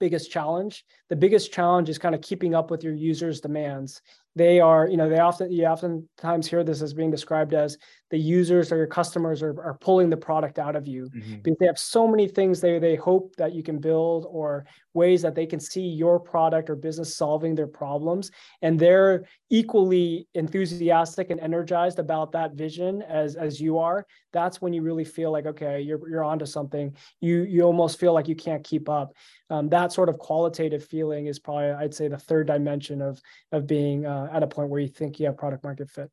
[0.00, 0.84] biggest challenge?
[1.08, 4.02] The biggest challenge is kind of keeping up with your users demands
[4.36, 7.76] they are you know they often you oftentimes hear this as being described as
[8.10, 11.36] the users or your customers are, are pulling the product out of you mm-hmm.
[11.42, 14.64] because they have so many things they, they hope that you can build or
[14.94, 18.30] ways that they can see your product or business solving their problems.
[18.62, 24.06] And they're equally enthusiastic and energized about that vision as as you are.
[24.32, 26.96] That's when you really feel like okay you're you're onto something.
[27.20, 29.12] You you almost feel like you can't keep up.
[29.50, 33.18] Um, that sort of qualitative feeling is probably i'd say the third dimension of
[33.50, 36.10] of being uh, at a point where you think you have product market fit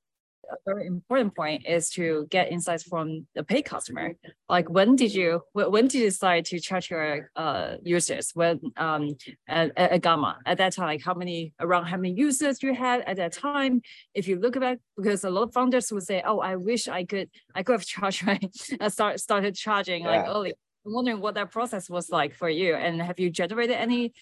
[0.50, 4.14] a very important point is to get insights from the paid customer.
[4.50, 9.16] Like when did you when did you decide to charge your uh, users when um
[9.48, 10.88] at, at Gamma at that time?
[10.88, 13.82] Like how many around how many users you had at that time?
[14.14, 17.06] If you look back, because a lot of founders would say, "Oh, I wish I
[17.06, 18.40] could I could have charged my
[18.80, 20.12] I start started charging yeah.
[20.12, 20.54] like early."
[20.86, 24.14] I'm wondering what that process was like for you, and have you generated any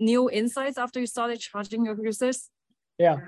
[0.00, 2.50] new insights after you started charging your users?
[2.98, 3.18] Yeah.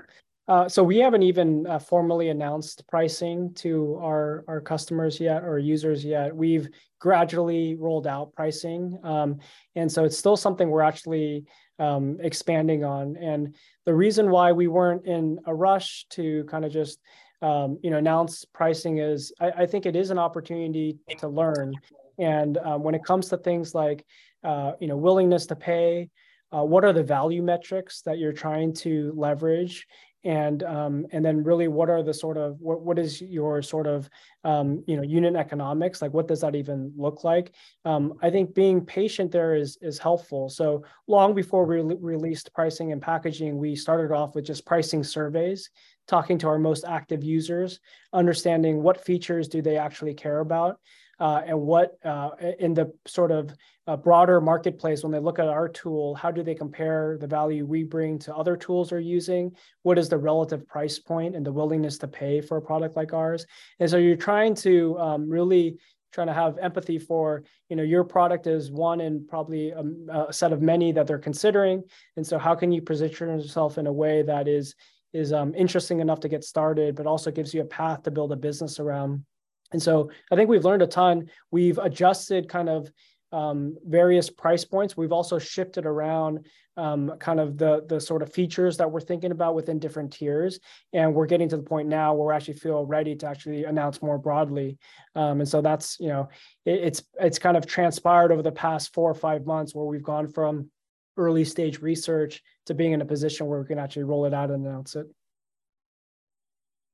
[0.47, 5.59] Uh, so we haven't even uh, formally announced pricing to our, our customers yet or
[5.59, 6.35] users yet.
[6.35, 6.67] We've
[6.99, 8.97] gradually rolled out pricing.
[9.03, 9.37] Um,
[9.75, 11.45] and so it's still something we're actually
[11.77, 13.15] um, expanding on.
[13.17, 13.55] And
[13.85, 16.99] the reason why we weren't in a rush to kind of just
[17.41, 21.73] um, you know announce pricing is I, I, think it is an opportunity to learn.
[22.17, 24.05] And um, when it comes to things like
[24.43, 26.09] uh, you know willingness to pay,
[26.55, 29.87] uh, what are the value metrics that you're trying to leverage?
[30.25, 33.87] And um, and then really what are the sort of what, what is your sort
[33.87, 34.09] of
[34.43, 36.01] um, you know unit economics?
[36.01, 37.53] Like what does that even look like?
[37.85, 40.49] Um, i think being patient there is is helpful.
[40.49, 45.05] So long before we re- released pricing and packaging we started off with just pricing
[45.05, 45.69] surveys
[46.05, 47.79] talking to our most active users
[48.11, 50.79] understanding what features do they actually care about
[51.19, 53.53] uh, and what uh, in the sort of
[53.87, 57.65] uh, broader marketplace when they look at our tool how do they compare the value
[57.65, 59.51] we bring to other tools they're using?
[59.83, 63.13] What is the relative price point and the willingness to pay for a product like
[63.13, 63.45] ours?
[63.79, 65.77] And so you're trying to um, really
[66.11, 70.33] trying to have empathy for you know your product is one in probably a, a,
[70.33, 71.83] set of many that they're considering.
[72.15, 74.75] And so how can you position yourself in a way that is
[75.13, 78.31] is um, interesting enough to get started but also gives you a path to build
[78.31, 79.23] a business around
[79.71, 81.29] and so I think we've learned a ton.
[81.51, 82.91] We've adjusted kind of
[83.31, 84.97] um, various price points.
[84.97, 89.31] We've also shifted around um, kind of the the sort of features that we're thinking
[89.31, 90.59] about within different tiers,
[90.93, 94.01] and we're getting to the point now where we actually feel ready to actually announce
[94.01, 94.77] more broadly.
[95.15, 96.29] Um, and so that's you know
[96.65, 100.03] it, it's it's kind of transpired over the past four or five months where we've
[100.03, 100.71] gone from
[101.17, 104.49] early stage research to being in a position where we can actually roll it out
[104.49, 105.05] and announce it.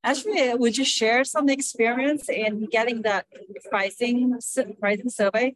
[0.05, 3.25] Actually, would you share some experience in getting that
[3.71, 4.39] pricing
[4.79, 5.55] pricing survey?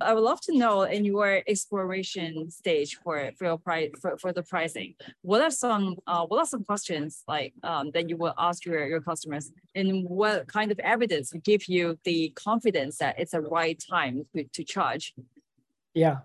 [0.00, 4.32] I would love to know in your exploration stage for for your price for, for
[4.32, 4.94] the pricing.
[5.22, 8.86] What are some uh, what are some questions like um, that you will ask your,
[8.86, 13.82] your customers, and what kind of evidence give you the confidence that it's the right
[13.90, 15.14] time to, to charge?
[15.94, 16.18] Yeah,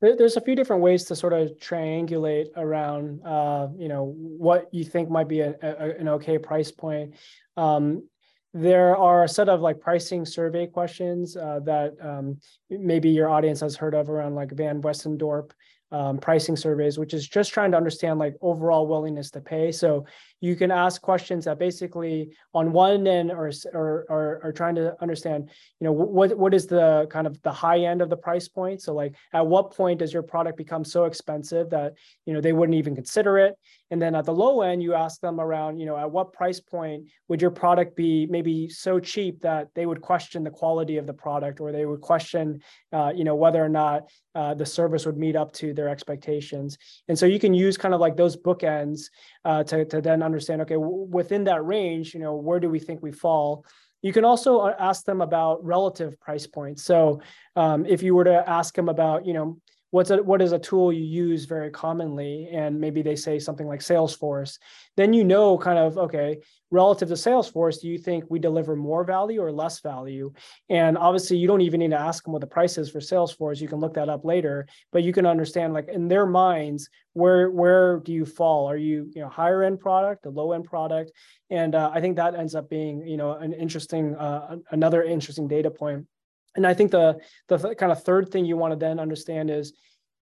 [0.00, 4.84] there's a few different ways to sort of triangulate around, uh, you know, what you
[4.84, 7.14] think might be a, a, an okay price point.
[7.56, 8.08] Um,
[8.52, 13.60] there are a set of like pricing survey questions uh, that um, maybe your audience
[13.60, 15.52] has heard of around like Van Westendorp
[15.92, 19.70] um, pricing surveys, which is just trying to understand like overall willingness to pay.
[19.70, 20.06] So
[20.40, 25.50] you can ask questions that basically on one end are, are, are, trying to understand,
[25.78, 28.80] you know, what, what is the kind of the high end of the price point?
[28.80, 32.52] So like at what point does your product become so expensive that, you know, they
[32.52, 33.54] wouldn't even consider it?
[33.90, 36.60] And then at the low end, you ask them around, you know, at what price
[36.60, 41.06] point would your product be maybe so cheap that they would question the quality of
[41.06, 45.06] the product or they would question, uh, you know, whether or not uh, the service
[45.06, 46.78] would meet up to their expectations.
[47.08, 49.10] And so you can use kind of like those bookends
[49.44, 53.02] uh, to, to then understand, okay, within that range, you know, where do we think
[53.02, 53.64] we fall?
[54.02, 56.84] You can also uh, ask them about relative price points.
[56.84, 57.20] So
[57.56, 59.58] um, if you were to ask them about, you know,
[59.90, 62.48] what's a, what is a tool you use very commonly?
[62.52, 64.58] And maybe they say something like salesforce.
[64.96, 66.38] Then you know kind of okay
[66.72, 70.32] relative to salesforce do you think we deliver more value or less value?
[70.68, 73.60] And obviously you don't even need to ask them what the price is for salesforce.
[73.60, 77.50] You can look that up later but you can understand like in their minds where
[77.50, 78.70] where do you fall?
[78.70, 81.10] Are you you know higher end product a low end product?
[81.50, 85.48] And uh, i think that ends up being you know an interesting uh, another interesting
[85.48, 86.06] data point
[86.56, 89.50] and I think the the th- kind of third thing you want to then understand
[89.50, 89.72] is,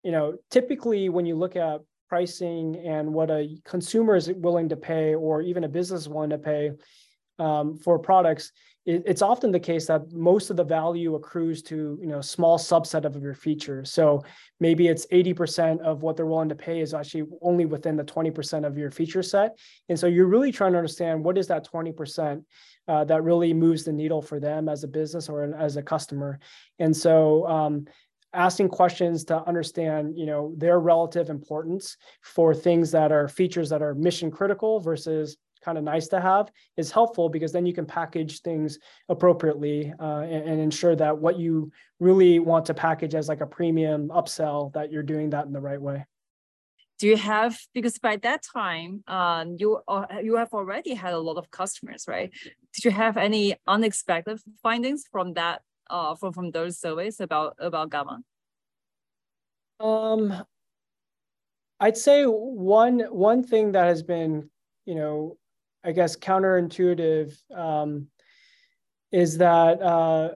[0.03, 4.75] you know, typically when you look at pricing and what a consumer is willing to
[4.75, 6.71] pay, or even a business is willing to pay
[7.39, 8.51] um, for products,
[8.85, 12.57] it, it's often the case that most of the value accrues to you know small
[12.57, 13.91] subset of your features.
[13.91, 14.23] So
[14.59, 18.65] maybe it's 80% of what they're willing to pay is actually only within the 20%
[18.65, 19.57] of your feature set.
[19.89, 22.43] And so you're really trying to understand what is that 20%
[22.88, 26.39] uh, that really moves the needle for them as a business or as a customer.
[26.80, 27.86] And so um,
[28.36, 33.82] asking questions to understand you know their relative importance for things that are features that
[33.82, 37.86] are mission critical versus kind of nice to have is helpful because then you can
[37.88, 38.78] package things
[39.10, 43.48] appropriately uh, and, and, ensure that what you really want to package as like a
[43.48, 46.06] premium upsell that you're doing that in the right way
[46.99, 51.19] do you have because by that time um, you uh, you have already had a
[51.19, 52.31] lot of customers right?
[52.73, 57.89] Did you have any unexpected findings from that uh, from from those surveys about about
[57.89, 58.21] gamma?
[59.79, 60.45] Um
[61.81, 64.49] i'd say one one thing that has been
[64.86, 65.38] you know
[65.84, 68.08] i guess counterintuitive um,
[69.12, 70.29] is that uh,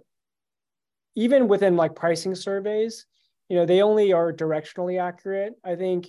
[1.16, 3.06] even within like pricing surveys
[3.50, 5.56] you know they only are directionally accurate.
[5.64, 6.08] I think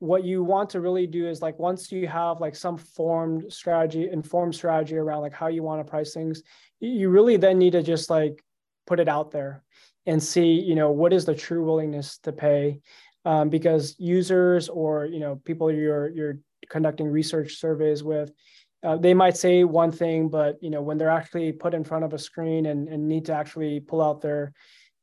[0.00, 4.08] what you want to really do is like once you have like some formed strategy
[4.10, 6.42] informed strategy around like how you want to price things
[6.80, 8.42] you really then need to just like
[8.86, 9.62] put it out there
[10.06, 12.80] and see you know what is the true willingness to pay.
[13.24, 16.38] Um, because users or you know people you're you're
[16.70, 18.32] conducting research surveys with
[18.82, 22.04] uh, they might say one thing but you know when they're actually put in front
[22.04, 24.52] of a screen and, and need to actually pull out their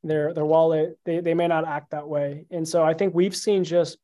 [0.04, 2.46] their their wallet they, they may not act that way.
[2.50, 3.98] And so i think we've seen just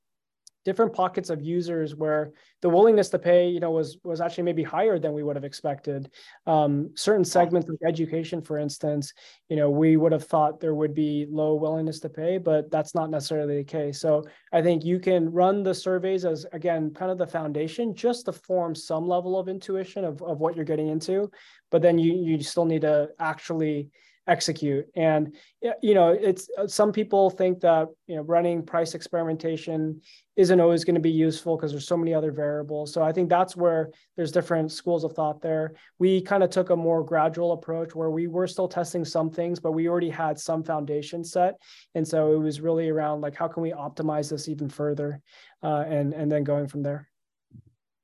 [0.63, 4.63] different pockets of users where the willingness to pay, you know, was was actually maybe
[4.63, 6.11] higher than we would have expected.
[6.45, 9.13] Um, certain segments like education, for instance,
[9.49, 12.93] you know, we would have thought there would be low willingness to pay, but that's
[12.93, 13.99] not necessarily the case.
[13.99, 18.25] So I think you can run the surveys as again kind of the foundation just
[18.25, 21.31] to form some level of intuition of, of what you're getting into,
[21.71, 23.89] but then you you still need to actually
[24.27, 24.85] execute.
[24.95, 25.35] And
[25.81, 30.01] you know, it's uh, some people think that you know running price experimentation
[30.35, 32.93] isn't always going to be useful because there's so many other variables.
[32.93, 35.73] So I think that's where there's different schools of thought there.
[35.99, 39.59] We kind of took a more gradual approach where we were still testing some things,
[39.59, 41.55] but we already had some foundation set,
[41.95, 45.21] and so it was really around like how can we optimize this even further,
[45.63, 47.07] uh, and and then going from there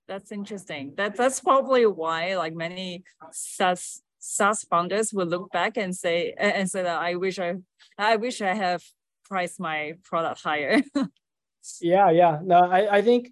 [0.07, 0.93] that's interesting.
[0.95, 6.69] That that's probably why like many SaaS SaaS founders will look back and say and
[6.69, 7.55] say that I wish I
[7.97, 8.83] I wish I have
[9.25, 10.81] priced my product higher.
[11.81, 12.39] yeah, yeah.
[12.43, 13.31] No, I, I think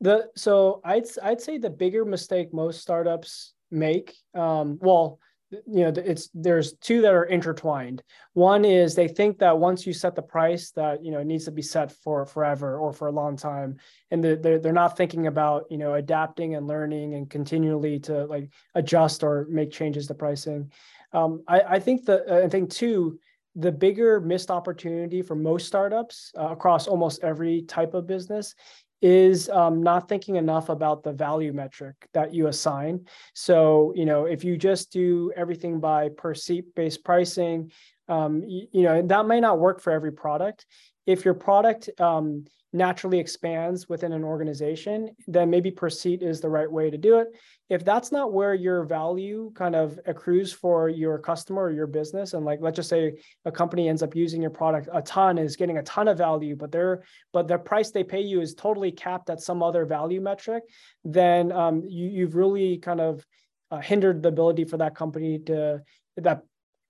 [0.00, 5.18] the so I'd I'd say the bigger mistake most startups make, um, well,
[5.66, 8.02] you know it's there's two that are intertwined.
[8.32, 11.44] One is they think that once you set the price that you know it needs
[11.44, 13.76] to be set for forever or for a long time.
[14.10, 18.50] And they're, they're not thinking about you know adapting and learning and continually to like
[18.74, 20.72] adjust or make changes to pricing.
[21.12, 23.18] Um, I, I think the i think two
[23.54, 28.54] the bigger missed opportunity for most startups uh, across almost every type of business
[29.02, 33.04] is um, not thinking enough about the value metric that you assign.
[33.34, 37.72] So, you know, if you just do everything by per seat based pricing,
[38.08, 40.66] um, you, you, know, that may not work for every product.
[41.06, 46.48] If your product um, naturally expands within an organization, then maybe per seat is the
[46.48, 47.28] right way to do it.
[47.68, 52.32] If that's not where your value kind of accrues for your customer or your business,
[52.32, 55.56] and like let's just say a company ends up using your product a ton, is
[55.56, 58.92] getting a ton of value, but they're but the price they pay you is totally
[58.92, 60.64] capped at some other value metric,
[61.04, 63.24] then um, you, you've really kind of
[63.70, 65.82] uh, hindered the ability for that company to
[66.16, 66.42] that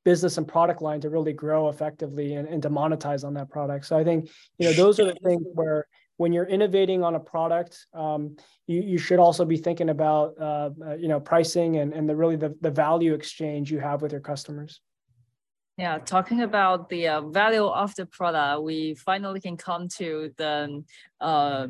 [0.04, 3.86] business and product line to really grow effectively and, and to monetize on that product.
[3.86, 5.86] So I think you know those are the things where
[6.16, 8.36] when you're innovating on a product, um,
[8.66, 12.16] you, you should also be thinking about uh, uh, you know pricing and, and the
[12.16, 14.80] really the, the value exchange you have with your customers.
[15.78, 20.84] Yeah, talking about the uh, value of the product, we finally can come to the
[21.20, 21.66] uh,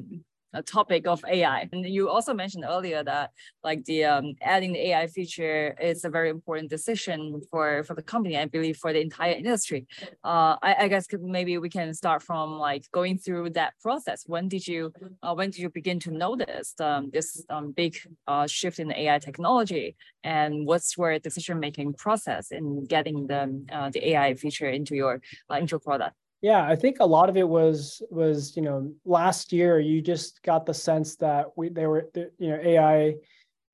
[0.60, 1.68] topic of AI.
[1.72, 3.30] And you also mentioned earlier that
[3.64, 8.02] like the um, adding the AI feature is a very important decision for, for the
[8.02, 9.86] company, I believe for the entire industry.
[10.24, 14.24] Uh, I, I guess maybe we can start from like going through that process.
[14.26, 14.92] When did you
[15.22, 17.96] uh, when did you begin to notice um, this um, big
[18.26, 19.96] uh, shift in AI technology?
[20.24, 25.20] And what's your decision making process in getting the uh, the AI feature into your
[25.50, 26.16] uh, into your product?
[26.42, 30.42] Yeah, I think a lot of it was was you know last year you just
[30.42, 33.14] got the sense that we they were you know AI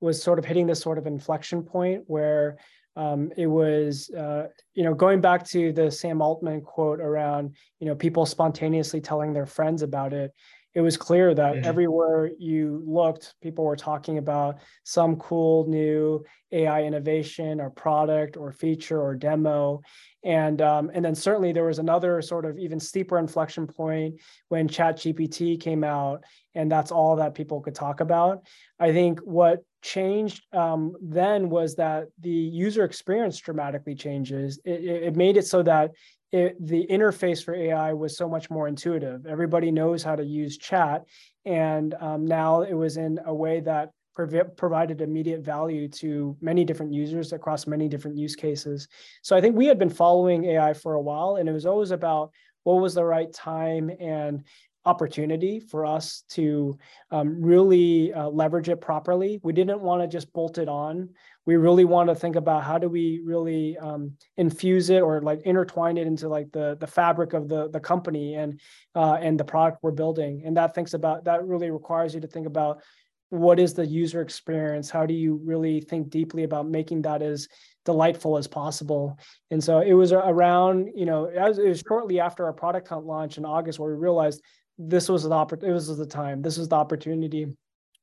[0.00, 2.58] was sort of hitting this sort of inflection point where
[2.94, 7.86] um, it was uh, you know going back to the Sam Altman quote around you
[7.86, 10.32] know people spontaneously telling their friends about it
[10.74, 11.64] it was clear that mm-hmm.
[11.64, 18.52] everywhere you looked, people were talking about some cool new AI innovation or product or
[18.52, 19.80] feature or demo.
[20.24, 24.16] And, um, and then certainly there was another sort of even steeper inflection point
[24.48, 28.46] when ChatGPT came out, and that's all that people could talk about.
[28.78, 34.60] I think what changed um, then was that the user experience dramatically changes.
[34.64, 35.92] It, it made it so that
[36.32, 39.26] it, the interface for AI was so much more intuitive.
[39.26, 41.04] Everybody knows how to use chat.
[41.44, 46.64] And um, now it was in a way that prov- provided immediate value to many
[46.64, 48.88] different users across many different use cases.
[49.22, 51.92] So I think we had been following AI for a while, and it was always
[51.92, 52.30] about
[52.64, 54.44] what was the right time and
[54.84, 56.78] opportunity for us to
[57.10, 59.38] um, really uh, leverage it properly.
[59.42, 61.10] We didn't want to just bolt it on
[61.48, 65.40] we really want to think about how do we really um, infuse it or like
[65.46, 68.60] intertwine it into like the the fabric of the the company and
[68.94, 70.42] uh, and the product we're building.
[70.44, 72.82] And that thinks about that really requires you to think about
[73.30, 74.90] what is the user experience?
[74.90, 77.48] How do you really think deeply about making that as
[77.86, 79.18] delightful as possible?
[79.50, 83.06] And so it was around you know as it was shortly after our product hunt
[83.06, 84.42] launch in august where we realized
[84.76, 86.42] this was the oppor- it was the time.
[86.42, 87.46] This was the opportunity.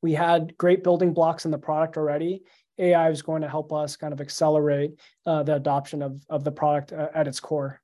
[0.01, 2.41] We had great building blocks in the product already
[2.77, 6.51] AI is going to help us kind of accelerate uh, the adoption of, of the
[6.51, 7.81] product uh, at its core.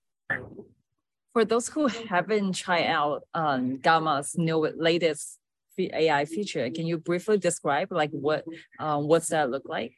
[1.33, 5.39] For those who haven't tried out um, Gamma's new latest
[5.79, 8.43] AI feature, can you briefly describe like what
[8.79, 9.93] um, what's that look like?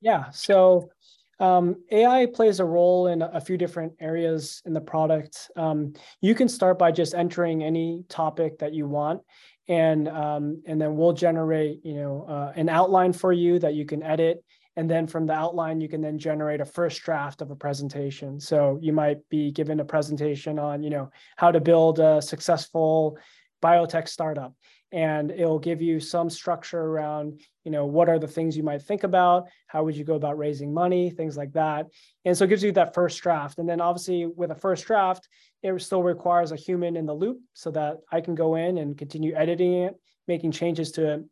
[0.00, 0.90] Yeah, so
[1.38, 5.50] um, AI plays a role in a few different areas in the product.
[5.56, 9.20] Um, you can start by just entering any topic that you want,
[9.68, 13.84] and um, and then we'll generate you know uh, an outline for you that you
[13.84, 14.44] can edit.
[14.78, 18.38] And then from the outline you can then generate a first draft of a presentation.
[18.38, 23.18] So you might be given a presentation on you know how to build a successful
[23.62, 24.54] biotech startup.
[24.92, 28.82] And it'll give you some structure around you know what are the things you might
[28.82, 29.46] think about?
[29.66, 31.10] How would you go about raising money?
[31.10, 31.86] Things like that.
[32.24, 33.58] And so it gives you that first draft.
[33.58, 35.28] And then obviously with a first draft
[35.62, 38.98] it still requires a human in the loop so that i can go in and
[38.98, 39.94] continue editing it
[40.28, 41.24] making changes to it.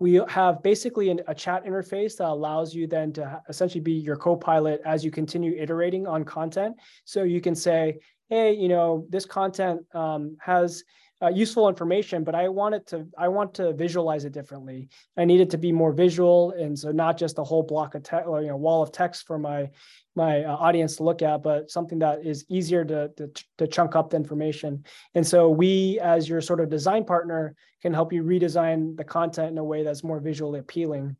[0.00, 4.16] We have basically an, a chat interface that allows you then to essentially be your
[4.16, 6.76] co-pilot as you continue iterating on content.
[7.04, 7.98] So you can say
[8.28, 10.84] hey you know this content um, has
[11.20, 14.88] uh, useful information, but I want it to I want to visualize it differently.
[15.16, 18.04] I need it to be more visual, and so not just a whole block of
[18.04, 19.70] text or you know wall of text for my
[20.14, 23.96] my uh, audience to look at, but something that is easier to, to to chunk
[23.96, 24.84] up the information.
[25.14, 29.50] And so we, as your sort of design partner, can help you redesign the content
[29.50, 31.16] in a way that's more visually appealing.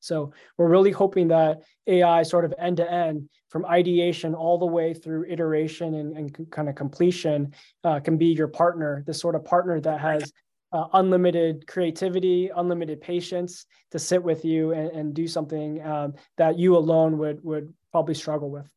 [0.00, 4.66] So we're really hoping that AI sort of end to end from ideation all the
[4.66, 9.34] way through iteration and, and kind of completion uh, can be your partner, this sort
[9.34, 10.32] of partner that has
[10.72, 16.58] uh, unlimited creativity, unlimited patience to sit with you and, and do something um, that
[16.58, 18.70] you alone would would probably struggle with.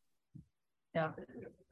[0.94, 1.10] Yeah.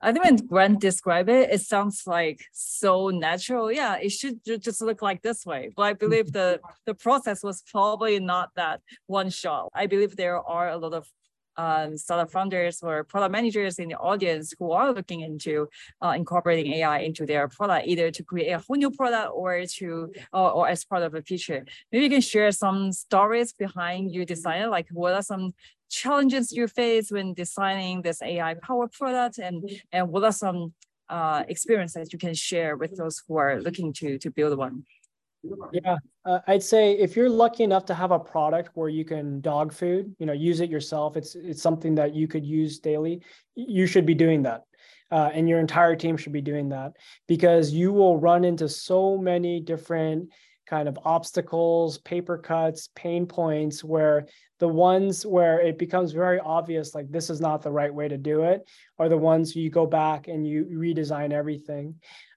[0.02, 3.70] I think when Grant described it, it sounds like so natural.
[3.70, 5.70] Yeah, it should just look like this way.
[5.76, 9.68] But I believe the the process was probably not that one shot.
[9.74, 11.06] I believe there are a lot of
[11.56, 15.68] um, startup founders or product managers in the audience who are looking into
[16.02, 20.12] uh, incorporating AI into their product, either to create a whole new product or to
[20.32, 21.64] or, or as part of a feature.
[21.90, 25.54] Maybe you can share some stories behind your design, like what are some
[25.92, 30.72] challenges you face when designing this AI powered product, and and what are some
[31.08, 34.84] uh, experiences you can share with those who are looking to to build one.
[35.72, 39.40] Yeah, uh, I'd say if you're lucky enough to have a product where you can
[39.40, 41.16] dog food, you know, use it yourself.
[41.16, 43.22] It's it's something that you could use daily.
[43.54, 44.62] You should be doing that,
[45.10, 46.92] uh, and your entire team should be doing that
[47.28, 50.30] because you will run into so many different
[50.72, 54.26] kind of obstacles, paper cuts, pain points where
[54.58, 58.16] the ones where it becomes very obvious like this is not the right way to
[58.16, 58.66] do it
[58.98, 61.94] are the ones you go back and you redesign everything.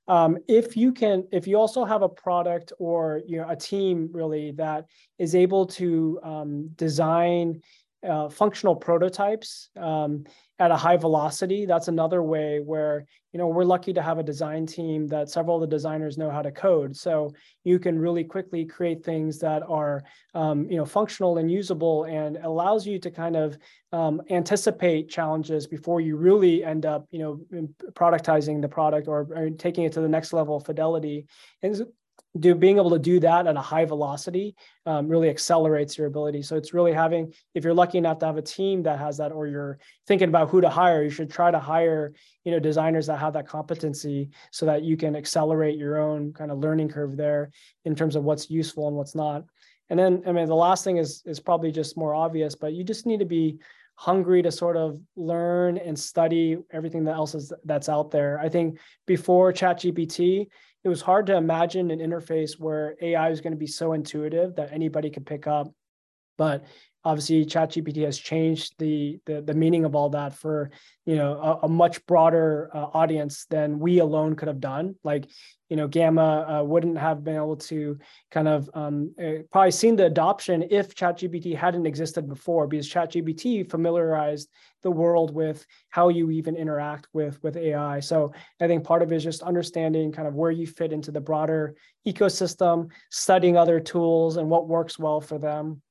[0.10, 4.10] Um, if you can, if you also have a product or you know a team
[4.12, 4.84] really that
[5.18, 7.62] is able to um, design
[8.06, 10.26] uh, functional prototypes um,
[10.58, 11.66] at a high velocity.
[11.66, 15.58] That's another way where you know we're lucky to have a design team that several
[15.58, 16.96] of the designers know how to code.
[16.96, 17.34] So
[17.64, 20.04] you can really quickly create things that are
[20.34, 23.58] um, you know functional and usable, and allows you to kind of
[23.92, 27.40] um, anticipate challenges before you really end up you know
[27.92, 31.28] productizing the product or, or taking it to the next level of fidelity.
[31.62, 31.86] And
[32.38, 34.56] do being able to do that at a high velocity
[34.86, 36.42] um, really accelerates your ability.
[36.42, 39.32] So it's really having, if you're lucky enough to have a team that has that,
[39.32, 42.14] or you're thinking about who to hire, you should try to hire,
[42.44, 46.52] you know, designers that have that competency so that you can accelerate your own kind
[46.52, 47.52] of learning curve there
[47.86, 49.46] in terms of what's useful and what's not.
[49.90, 52.84] And then, I mean, the last thing is is probably just more obvious, but you
[52.84, 53.60] just need to be
[53.96, 58.40] hungry to sort of learn and study everything that else is that's out there.
[58.40, 60.48] I think before ChatGPT,
[60.86, 64.56] it was hard to imagine an interface where AI is going to be so intuitive
[64.56, 65.74] that anybody could pick up.
[66.38, 66.64] But
[67.06, 70.72] obviously, ChatGPT has changed the, the the, meaning of all that for
[71.06, 74.96] you know a, a much broader uh, audience than we alone could have done.
[75.04, 75.28] Like
[75.70, 77.98] you know, Gamma uh, wouldn't have been able to
[78.32, 83.70] kind of um, uh, probably seen the adoption if ChatGPT hadn't existed before, because ChatGPT
[83.70, 84.50] familiarized
[84.84, 88.00] the world with how you even interact with with AI.
[88.00, 91.12] So I think part of it is just understanding kind of where you fit into
[91.12, 91.76] the broader
[92.08, 95.82] ecosystem, studying other tools and what works well for them,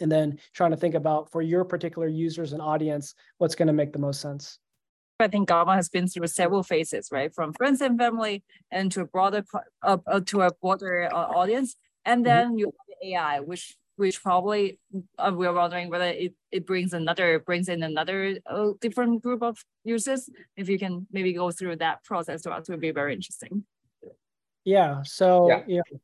[0.00, 3.72] and then trying to think about for your particular users and audience what's going to
[3.72, 4.58] make the most sense.
[5.20, 7.32] I think Gamma has been through several phases, right?
[7.32, 9.44] From friends and family and to a broader
[9.82, 12.24] uh, uh, to a broader uh, audience, and mm-hmm.
[12.24, 12.58] then mm-hmm.
[12.58, 14.78] you have AI, which which probably
[15.18, 19.56] uh, we're wondering whether it, it brings another brings in another uh, different group of
[19.84, 20.28] users.
[20.56, 23.64] If you can maybe go through that process to us, would be very interesting.
[24.64, 25.02] Yeah.
[25.04, 25.62] So yeah.
[25.66, 25.98] You know, uh,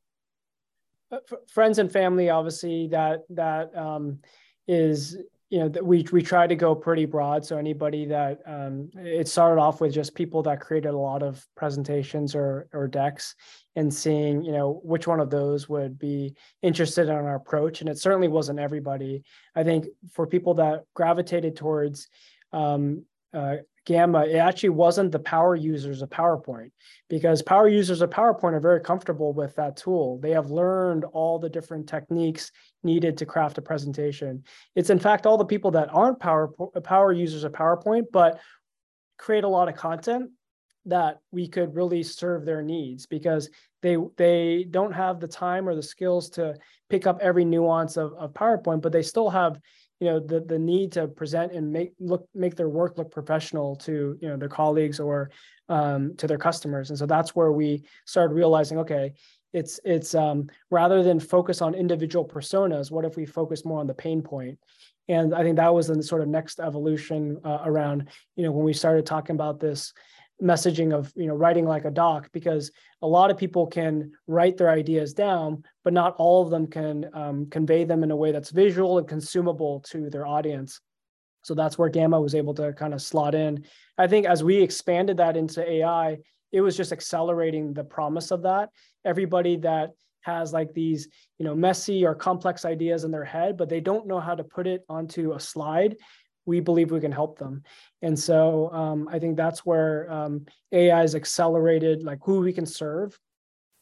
[1.48, 4.18] friends and family, obviously, that that um,
[4.66, 5.16] is
[5.50, 7.44] you know we we try to go pretty broad.
[7.44, 11.44] So anybody that um, it started off with just people that created a lot of
[11.56, 13.34] presentations or or decks
[13.76, 17.80] and seeing you know which one of those would be interested in our approach.
[17.80, 19.24] And it certainly wasn't everybody.
[19.54, 22.08] I think for people that gravitated towards
[22.52, 23.56] um, uh,
[23.86, 26.70] Gamma, it actually wasn't the power users of PowerPoint
[27.08, 30.18] because power users of PowerPoint are very comfortable with that tool.
[30.18, 32.52] They have learned all the different techniques
[32.82, 34.44] needed to craft a presentation.
[34.76, 36.50] It's in fact all the people that aren't power,
[36.84, 38.38] power users of PowerPoint, but
[39.18, 40.30] create a lot of content
[40.86, 43.50] that we could really serve their needs because
[43.82, 46.54] they they don't have the time or the skills to
[46.88, 49.58] pick up every nuance of, of PowerPoint, but they still have
[50.00, 53.76] you know the the need to present and make look make their work look professional
[53.76, 55.30] to you know their colleagues or
[55.68, 56.90] um, to their customers.
[56.90, 59.12] And so that's where we started realizing okay
[59.52, 63.86] it's it's um, rather than focus on individual personas what if we focus more on
[63.86, 64.58] the pain point?
[65.08, 68.64] And i think that was the sort of next evolution uh, around you know when
[68.64, 69.92] we started talking about this
[70.42, 72.70] messaging of you know writing like a doc because
[73.02, 77.08] a lot of people can write their ideas down but not all of them can
[77.12, 80.80] um, convey them in a way that's visual and consumable to their audience.
[81.42, 83.64] So that's where gamma was able to kind of slot in.
[83.96, 86.18] I think as we expanded that into ai
[86.52, 88.70] it was just accelerating the promise of that.
[89.04, 89.90] Everybody that
[90.22, 94.06] has like these you know messy or complex ideas in their head but they don't
[94.06, 95.96] know how to put it onto a slide
[96.50, 97.62] we believe we can help them.
[98.02, 102.66] And so um, i think that's where um, ai has accelerated like who we can
[102.66, 103.18] serve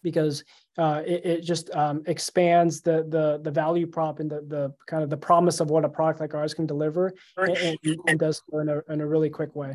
[0.02, 0.44] because
[0.78, 5.02] uh, it, it, just um, expands the the the value prop and the the kind
[5.02, 8.40] of the promise of what a product like ours can deliver and, and, and does
[8.48, 9.72] so in a, in a really quick way.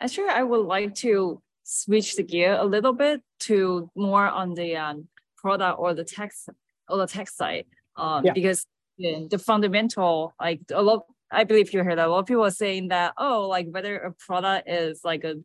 [0.00, 4.76] Actually i would like to switch the gear a little bit to more on the
[4.76, 6.48] um, product or the text
[6.88, 7.66] or the tech side
[7.96, 8.32] um, yeah.
[8.32, 8.66] because
[8.98, 12.50] yeah, the fundamental like a lot I believe you heard that a lot of people
[12.50, 15.36] saying that oh like whether a product is like a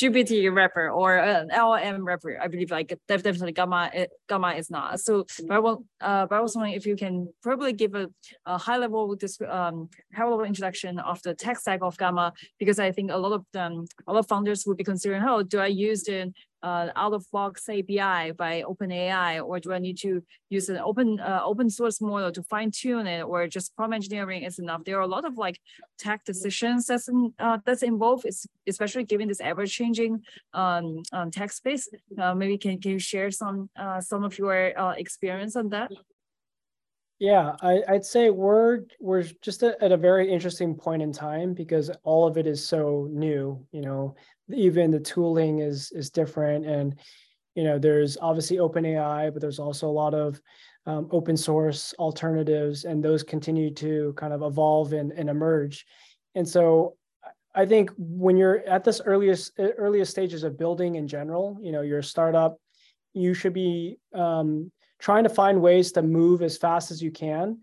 [0.00, 2.38] GPT wrapper or an LLM wrapper.
[2.40, 4.98] I believe like definitely Gamma it, Gamma is not.
[5.00, 8.08] So but I, want, uh, but I was wondering if you can probably give a,
[8.46, 9.14] a high level
[9.48, 13.32] um, high level introduction of the tech stack of Gamma because I think a lot
[13.32, 16.32] of them, a lot of founders would be considering, oh, do I use the
[16.62, 21.20] uh, out of box API by OpenAI, or do I need to use an open
[21.20, 24.84] uh, open source model to fine tune it, or just prompt engineering is enough?
[24.84, 25.58] There are a lot of like
[25.98, 28.26] tech decisions that's in, uh, that's involved,
[28.66, 30.22] especially given this ever changing
[30.54, 31.88] um, um, tech space.
[32.18, 35.90] Uh, maybe can can you share some uh, some of your uh, experience on that?
[37.20, 41.90] Yeah, I, would say we're we're just at a very interesting point in time because
[42.02, 43.62] all of it is so new.
[43.72, 44.14] You know,
[44.54, 46.98] even the tooling is is different, and
[47.54, 50.40] you know, there's obviously OpenAI, but there's also a lot of
[50.86, 55.84] um, open source alternatives, and those continue to kind of evolve and, and emerge.
[56.34, 56.96] And so,
[57.54, 61.82] I think when you're at this earliest earliest stages of building in general, you know,
[61.82, 62.58] you're a startup,
[63.12, 64.70] you should be um,
[65.00, 67.58] trying to find ways to move as fast as you can,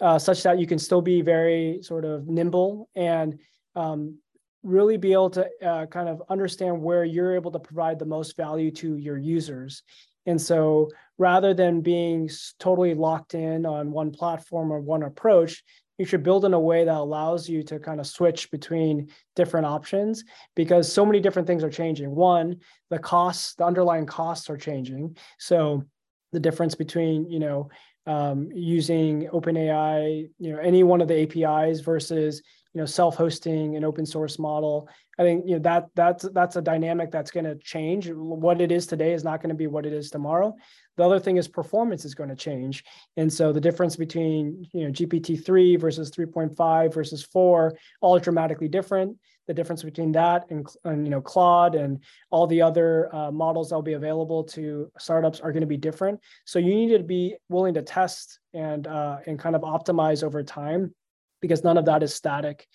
[0.00, 3.38] uh, such that you can still be very sort of nimble and
[3.76, 4.18] um,
[4.62, 8.36] really be able to uh, kind of understand where you're able to provide the most
[8.36, 9.82] value to your users.
[10.26, 12.28] And so rather than being
[12.58, 15.62] totally locked in on one platform or one approach,
[15.96, 19.66] you should build in a way that allows you to kind of switch between different
[19.66, 22.14] options because so many different things are changing.
[22.14, 25.16] One, the costs, the underlying costs are changing.
[25.38, 25.84] So
[26.32, 27.70] the difference between you know
[28.06, 32.42] um, using OpenAI, you know, any one of the APIs versus
[32.74, 34.88] you know self-hosting an open source model.
[35.18, 38.08] I think you know that that's that's a dynamic that's going to change.
[38.10, 40.54] What it is today is not going to be what it is tomorrow.
[40.96, 42.84] The other thing is performance is going to change,
[43.16, 47.76] and so the difference between you know GPT three versus three point five versus four
[48.00, 49.16] all dramatically different
[49.48, 52.00] the difference between that and, and you know Claude and
[52.30, 55.76] all the other uh, models that will be available to startups are going to be
[55.76, 56.20] different.
[56.44, 60.42] So you need to be willing to test and uh, and kind of optimize over
[60.42, 60.94] time
[61.40, 62.66] because none of that is static.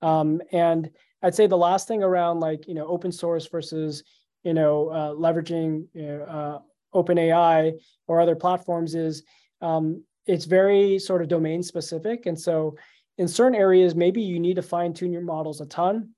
[0.00, 0.90] Um, and
[1.22, 4.02] I'd say the last thing around like you know open source versus
[4.42, 6.58] you know uh, leveraging you know, uh,
[6.98, 7.72] OpenAI
[8.08, 9.22] or other platforms is
[9.60, 12.76] um, it's very sort of domain specific, and so
[13.18, 16.10] in certain areas maybe you need to fine tune your models a ton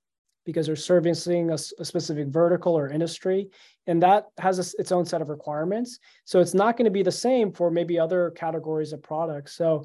[0.46, 3.48] because they're servicing a, a specific vertical or industry,
[3.86, 5.98] and that has a, its own set of requirements.
[6.24, 9.57] So it's not going to be the same for maybe other categories of products.
[9.57, 9.84] So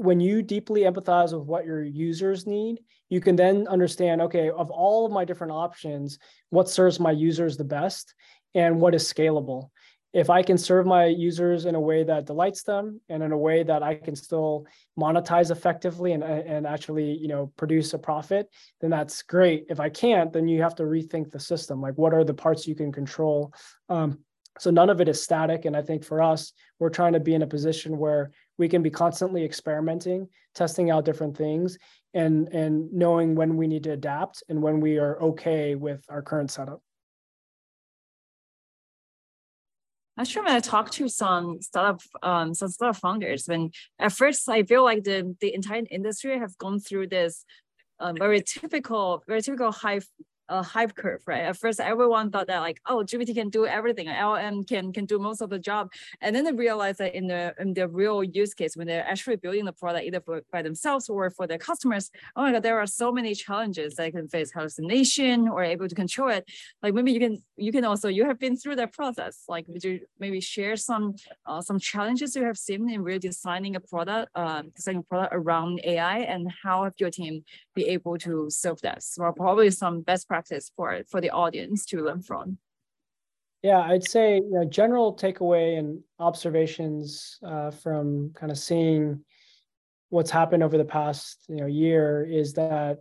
[0.00, 4.70] when you deeply empathize with what your users need, you can then understand, okay, of
[4.70, 6.18] all of my different options,
[6.50, 8.14] what serves my users the best
[8.54, 9.70] and what is scalable
[10.12, 13.38] if I can serve my users in a way that delights them and in a
[13.38, 14.66] way that I can still
[14.98, 18.48] monetize effectively and, and actually, you know, produce a profit,
[18.80, 19.66] then that's great.
[19.68, 21.80] If I can't, then you have to rethink the system.
[21.80, 23.52] Like what are the parts you can control?
[23.88, 24.18] Um,
[24.58, 25.64] so none of it is static.
[25.64, 28.82] And I think for us, we're trying to be in a position where we can
[28.82, 31.78] be constantly experimenting, testing out different things
[32.14, 36.22] and, and knowing when we need to adapt and when we are okay with our
[36.22, 36.82] current setup.
[40.18, 44.64] Actually, when I talk to some startup, um, some startup founders, when at first I
[44.64, 47.46] feel like the the entire industry has gone through this
[48.00, 50.00] um, very typical, very typical high
[50.50, 51.44] a hype curve, right?
[51.44, 55.18] At first, everyone thought that like, oh, GPT can do everything, LM can can do
[55.18, 58.52] most of the job, and then they realized that in the in the real use
[58.52, 62.10] case, when they're actually building the product either for by themselves or for their customers,
[62.36, 65.94] oh my god, there are so many challenges they can face hallucination or able to
[65.94, 66.44] control it.
[66.82, 69.44] Like maybe you can you can also you have been through that process.
[69.48, 71.14] Like would you maybe share some
[71.46, 75.32] uh, some challenges you have seen in really designing a product, uh, designing a product
[75.32, 77.44] around AI, and how have your team
[77.74, 79.02] be able to solve that?
[79.04, 82.58] So probably some best practices practice for for the audience to learn from?
[83.62, 89.24] Yeah, I'd say you know, general takeaway and observations uh, from kind of seeing
[90.08, 92.98] what's happened over the past you know year is that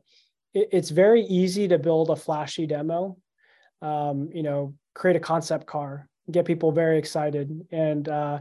[0.54, 3.18] it, it's very easy to build a flashy demo.
[3.82, 7.66] Um, you know, create a concept car get people very excited.
[7.72, 8.40] And uh,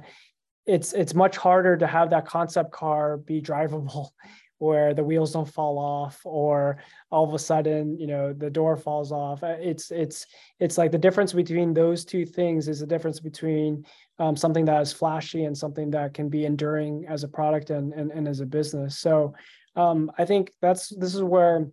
[0.67, 4.09] it's it's much harder to have that concept car be drivable
[4.59, 6.79] where the wheels don't fall off or
[7.11, 9.43] all of a sudden you know the door falls off.
[9.43, 10.27] Uh, it's it's
[10.61, 13.85] it's like the difference between those two things is the difference between
[14.19, 17.93] um, something that is flashy and something that can be enduring as a product and
[17.93, 18.99] and, and as a business.
[18.99, 19.35] So
[19.77, 21.69] um, i think that's this is where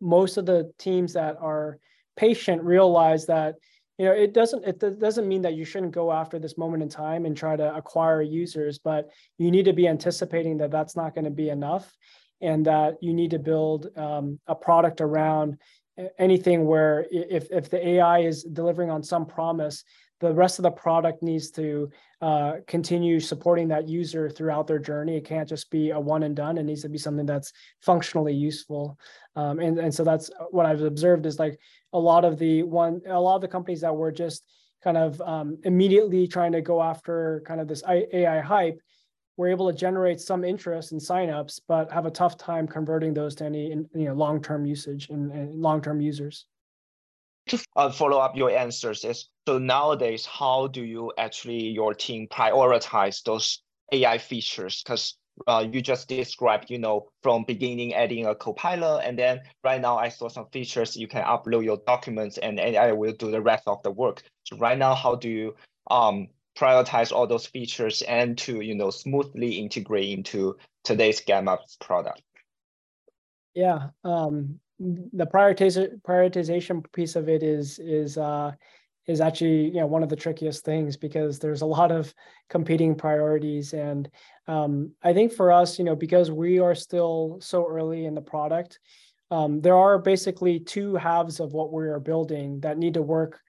[0.00, 1.78] most of the teams that are
[2.16, 3.54] patient realize that
[3.98, 6.88] you know it doesn't it doesn't mean that you shouldn't go after this moment in
[6.88, 11.14] time and try to acquire users but you need to be anticipating that that's not
[11.14, 11.92] going to be enough
[12.42, 15.58] and that you need to build um, a product around
[16.18, 19.84] anything where if, if the AI is delivering on some promise,
[20.20, 21.90] the rest of the product needs to
[22.20, 25.16] uh, continue supporting that user throughout their journey.
[25.16, 26.58] It can't just be a one and done.
[26.58, 28.96] It needs to be something that's functionally useful.
[29.34, 31.58] Um, and, and so that's what I've observed is like
[31.92, 34.44] a lot of the one, a lot of the companies that were just
[34.84, 38.80] kind of um, immediately trying to go after kind of this AI hype
[39.36, 43.34] we're able to generate some interest in signups, but have a tough time converting those
[43.36, 46.46] to any you know long-term usage and, and long-term users.
[47.46, 52.28] Just uh, follow up your answers is so nowadays, how do you actually your team
[52.28, 53.60] prioritize those
[53.90, 54.82] AI features?
[54.82, 55.16] Because
[55.48, 59.96] uh, you just described, you know, from beginning adding a copilot, and then right now
[59.96, 63.64] I saw some features you can upload your documents, and AI will do the rest
[63.66, 64.22] of the work.
[64.44, 65.54] So right now, how do you
[65.90, 72.22] um prioritize all those features and to you know smoothly integrate into today's Gamma product?
[73.54, 78.52] Yeah, um, the prioritization prioritization piece of it is is uh,
[79.06, 82.14] is actually you know one of the trickiest things because there's a lot of
[82.48, 84.10] competing priorities and
[84.48, 88.22] um, I think for us you know because we are still so early in the
[88.22, 88.78] product,
[89.30, 93.40] um, there are basically two halves of what we are building that need to work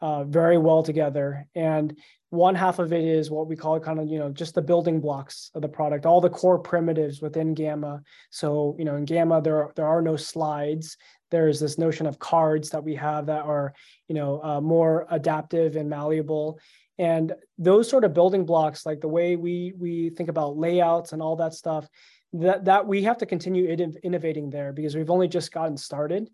[0.00, 1.46] uh, very well together.
[1.54, 1.96] And
[2.30, 5.00] one half of it is what we call kind of you know just the building
[5.00, 8.02] blocks of the product all the core primitives within gamma.
[8.30, 10.96] So you know in gamma there are, there are no slides.
[11.30, 13.74] There's this notion of cards that we have that are
[14.08, 16.58] you know uh, more adaptive and malleable.
[16.98, 21.20] And those sort of building blocks like the way we we think about layouts and
[21.20, 21.88] all that stuff
[22.32, 23.68] that that we have to continue
[24.04, 26.24] innovating there because we've only just gotten started.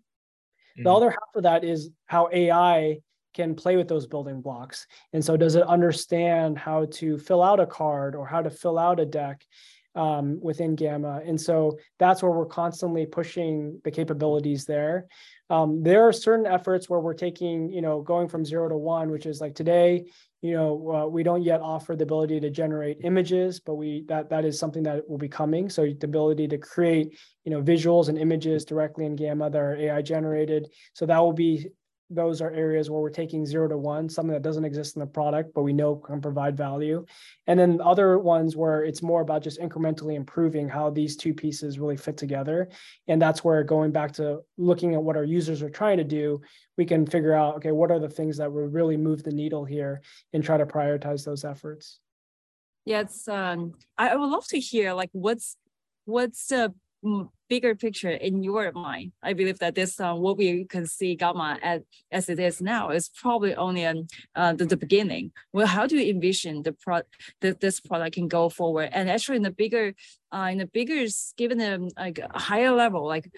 [0.77, 0.83] Mm-hmm.
[0.83, 2.99] the other half of that is how ai
[3.37, 4.87] can play with those building blocks.
[5.13, 8.77] And so, does it understand how to fill out a card or how to fill
[8.77, 9.45] out a deck
[9.95, 11.21] um, within Gamma?
[11.25, 15.05] And so, that's where we're constantly pushing the capabilities there.
[15.49, 19.09] Um, there are certain efforts where we're taking, you know, going from zero to one,
[19.09, 20.05] which is like today,
[20.41, 24.29] you know, uh, we don't yet offer the ability to generate images, but we that
[24.29, 25.69] that is something that will be coming.
[25.69, 29.75] So the ability to create, you know, visuals and images directly in Gamma that are
[29.75, 30.69] AI generated.
[30.93, 31.69] So that will be
[32.09, 35.05] those are areas where we're taking zero to one, something that doesn't exist in the
[35.05, 37.05] product, but we know can provide value.
[37.47, 41.79] And then other ones where it's more about just incrementally improving how these two pieces
[41.79, 42.69] really fit together.
[43.07, 46.41] And that's where going back to looking at what our users are trying to do,
[46.77, 49.65] we can figure out, okay, what are the things that will really move the needle
[49.65, 50.01] here
[50.33, 51.99] and try to prioritize those efforts.
[52.85, 55.57] Yes, um, I would love to hear like what's
[56.05, 56.73] what's the
[57.49, 59.11] bigger picture in your mind.
[59.23, 61.81] I believe that this uh, what we can see gamma as,
[62.11, 65.31] as it is now is probably only um, uh, the, the beginning.
[65.53, 67.01] Well, how do you envision the pro
[67.41, 68.89] that this product can go forward?
[68.91, 69.93] And actually, in the bigger,
[70.31, 71.05] uh, in the bigger,
[71.37, 73.29] given the like a higher level, like,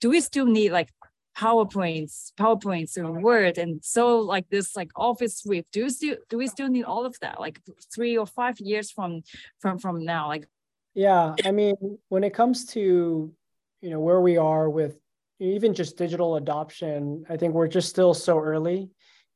[0.00, 0.90] do we still need like
[1.36, 5.66] PowerPoints, PowerPoints, and Word, and so like this like Office suite?
[5.72, 7.40] Do we still do we still need all of that?
[7.40, 7.60] Like
[7.94, 9.22] three or five years from
[9.60, 10.46] from from now, like
[10.94, 13.32] yeah, I mean, when it comes to
[13.80, 14.96] you know where we are with
[15.40, 18.88] even just digital adoption, I think we're just still so early.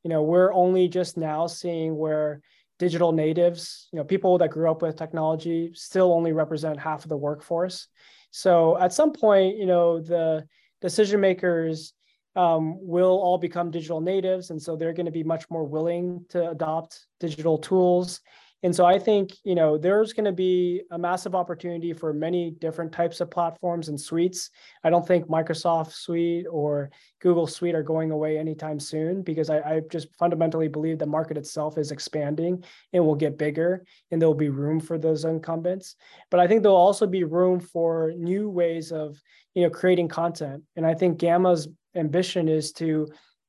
[0.04, 2.40] You know, we're only just now seeing where
[2.78, 7.08] digital natives, you know, people that grew up with technology, still only represent half of
[7.08, 7.88] the workforce.
[8.30, 10.46] So at some point, you know, the
[10.80, 11.92] decision makers
[12.36, 16.24] um, will all become digital natives, and so they're going to be much more willing
[16.28, 18.20] to adopt digital tools
[18.64, 22.50] and so I think, you know, there's going to be a massive opportunity for many
[22.50, 24.50] different types of platforms and suites.
[24.82, 26.90] I don't think Microsoft Suite or
[27.20, 31.36] Google Suite are going away anytime soon because I, I just fundamentally believe the market
[31.36, 35.94] itself is expanding and will get bigger and there'll be room for those incumbents.
[36.28, 39.16] But I think there'll also be room for new ways of,
[39.54, 40.64] you know, creating content.
[40.74, 43.06] And I think Gamma's ambition is to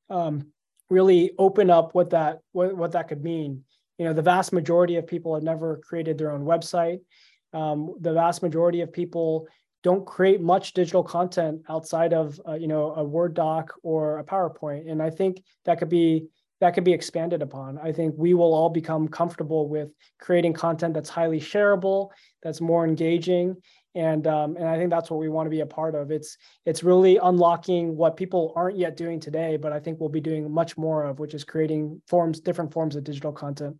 [0.08, 0.52] um,
[0.88, 3.64] really open up what that what, what that could mean
[4.00, 7.00] you know the vast majority of people have never created their own website
[7.52, 9.46] um, the vast majority of people
[9.82, 14.24] don't create much digital content outside of uh, you know a word doc or a
[14.24, 16.26] powerpoint and i think that could be
[16.60, 17.78] that could be expanded upon.
[17.78, 19.88] I think we will all become comfortable with
[20.20, 22.10] creating content that's highly shareable,
[22.42, 23.56] that's more engaging,
[23.94, 26.10] and um, and I think that's what we want to be a part of.
[26.10, 26.36] It's
[26.66, 30.52] it's really unlocking what people aren't yet doing today, but I think we'll be doing
[30.52, 33.76] much more of, which is creating forms, different forms of digital content.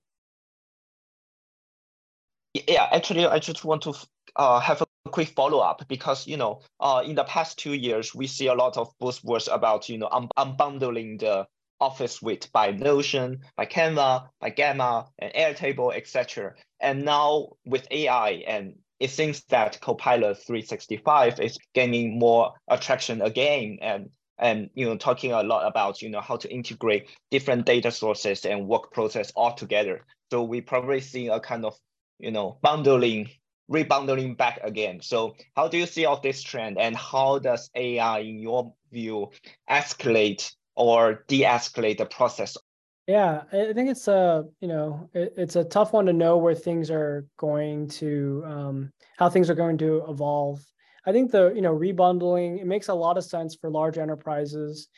[2.55, 3.95] Yeah, actually, I just want to
[4.37, 8.15] uh, have a quick follow up because you know, uh, in the past two years,
[8.15, 11.47] we see a lot of buzzwords about you know un- unbundling the
[11.81, 16.55] Office suite by Notion, by Canva, by Gamma, and Airtable, etc.
[16.81, 23.79] And now with AI and it seems that Copilot 365 is gaining more attraction again
[23.81, 27.91] and and you know talking a lot about you know how to integrate different data
[27.91, 30.05] sources and work process all together.
[30.31, 31.77] So we probably see a kind of
[32.21, 33.29] you know bundling,
[33.71, 35.01] rebundling back again.
[35.03, 39.31] So how do you see all this trend and how does AI in your view
[39.69, 42.57] escalate or de-escalate the process
[43.11, 46.55] yeah, I think it's a you know it, it's a tough one to know where
[46.55, 50.65] things are going to um, how things are going to evolve.
[51.05, 54.89] I think the you know rebundling it makes a lot of sense for large enterprises.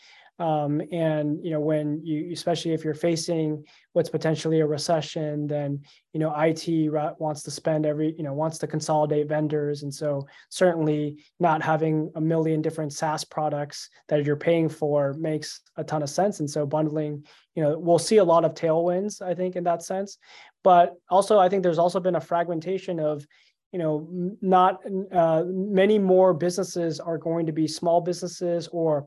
[0.42, 5.82] Um, and you know when you especially if you're facing what's potentially a recession then
[6.12, 9.84] you know it wants to spend every you know wants to consolidate vendors.
[9.84, 15.60] And so certainly not having a million different saas products that you're paying for makes
[15.76, 16.40] a ton of sense.
[16.40, 17.24] And so bundling
[17.54, 20.18] you know we'll see a lot of tailwinds i think in that sense.
[20.64, 23.24] But also i think there's also been a fragmentation of
[23.72, 24.08] you know
[24.40, 24.80] not
[25.12, 29.06] uh, many more businesses are going to be small businesses or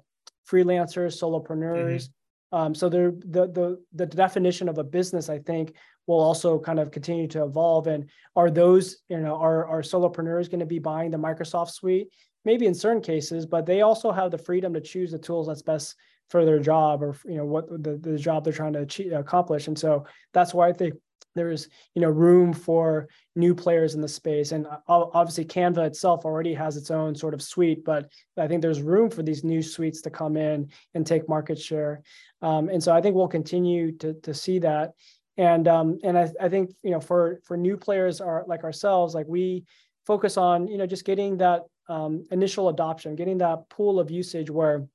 [0.50, 2.04] freelancers, solopreneurs.
[2.04, 2.58] Mm-hmm.
[2.58, 5.74] Um, so the, the the definition of a business, I think,
[6.08, 7.88] will also kind of continue to evolve.
[7.88, 12.10] And are those, you know, are are solopreneurs going to be buying the Microsoft suite?
[12.46, 15.64] Maybe in certain cases, but they also have the freedom to choose the tools that's
[15.64, 15.96] best
[16.30, 19.68] for their job or you know what the, the job they're trying to achieve, accomplish.
[19.68, 20.96] And so that's why I think
[21.36, 24.51] there's you know room for new players in the space.
[24.51, 28.81] And obviously canva itself already has its own sort of suite but i think there's
[28.81, 32.01] room for these new suites to come in and take market share.
[32.41, 34.93] Um, and so i think we'll continue to, to see that.
[35.38, 39.13] And um, and I, I think you know for for new players are like ourselves
[39.13, 39.65] like we
[40.05, 44.49] focus on you know just getting that um, initial adoption getting that pool of usage
[44.49, 44.88] where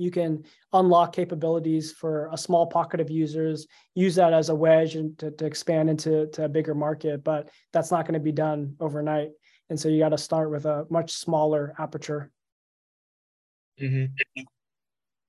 [0.00, 4.94] you can unlock capabilities for a small pocket of users, use that as a wedge
[4.94, 7.22] and to, to expand into to a bigger market.
[7.22, 9.30] But that's not going to be done overnight.
[9.68, 12.30] And so you got to start with a much smaller aperture.
[13.80, 14.42] Mm-hmm.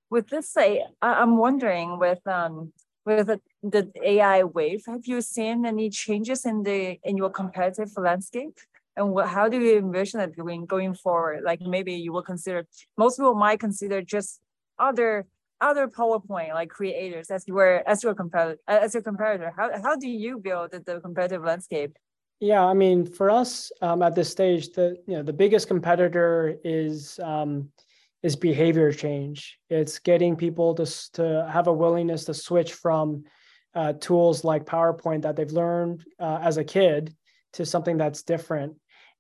[0.10, 2.72] With this, say, I'm wondering with um
[3.06, 7.92] with the, the AI wave, have you seen any changes in the in your competitive
[7.98, 8.58] landscape?
[8.96, 11.44] and what, how do you envision it going going forward?
[11.44, 12.68] Like maybe you will consider
[12.98, 14.42] most people might consider just
[14.82, 15.28] other
[15.62, 19.54] other PowerPoint like creators as your as your competitor as your competitor?
[19.56, 21.96] How how do you build the competitive landscape?
[22.42, 26.58] Yeah, I mean, for us um, at this stage, the you know the biggest competitor
[26.64, 27.70] is um,
[28.24, 29.60] is behavior change.
[29.70, 33.26] It's getting people to to have a willingness to switch from
[33.76, 37.16] uh, tools like PowerPoint that they've learned uh, as a kid
[37.54, 38.74] to something that's different.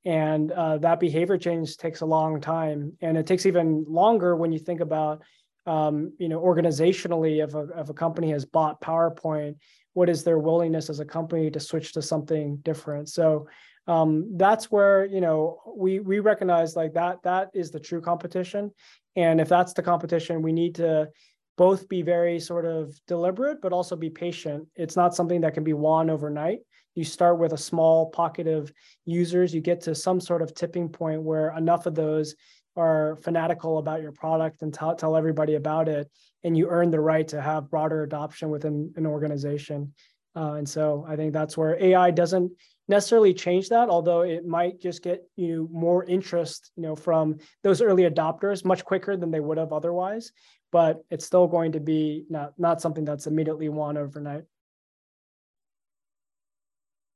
[0.03, 4.51] And uh, that behavior change takes a long time, and it takes even longer when
[4.51, 5.21] you think about
[5.65, 9.55] um, you know, organizationally, if a, if a company has bought PowerPoint,
[9.93, 13.09] what is their willingness as a company to switch to something different?
[13.09, 13.47] So
[13.87, 18.71] um, that's where you know we we recognize like that that is the true competition,
[19.15, 21.09] and if that's the competition, we need to
[21.57, 24.67] both be very sort of deliberate, but also be patient.
[24.75, 26.59] It's not something that can be won overnight.
[26.95, 28.71] You start with a small pocket of
[29.05, 32.35] users, you get to some sort of tipping point where enough of those
[32.75, 36.09] are fanatical about your product and tell, tell everybody about it
[36.43, 39.93] and you earn the right to have broader adoption within an organization.
[40.33, 42.49] Uh, and so i think that's where ai doesn't
[42.87, 47.81] necessarily change that although it might just get you more interest you know from those
[47.81, 50.31] early adopters much quicker than they would have otherwise
[50.71, 54.43] but it's still going to be not not something that's immediately won overnight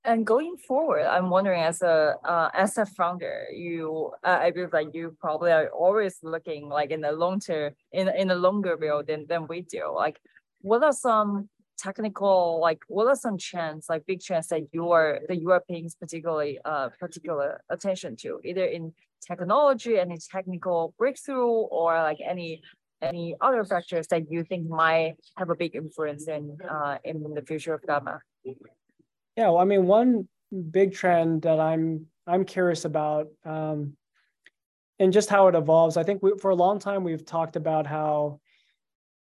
[0.06, 4.72] and going forward, I'm wondering as a uh, as a founder, you uh, I believe
[4.72, 8.78] like you probably are always looking like in the long term in in a longer
[8.78, 9.91] view than than we do.
[9.93, 10.20] Like,
[10.62, 15.20] what are some technical like what are some trends like big trends that you are
[15.28, 18.93] that you are paying particularly uh particular attention to either in
[19.28, 22.62] technology any technical breakthrough or like any
[23.01, 27.41] any other factors that you think might have a big influence in uh in the
[27.41, 28.22] future of gamma
[29.36, 30.28] yeah, well, I mean, one
[30.72, 33.96] big trend that I'm I'm curious about, um,
[35.00, 35.98] and just how it evolves.
[35.98, 38.40] I think we, for a long time we've talked about how,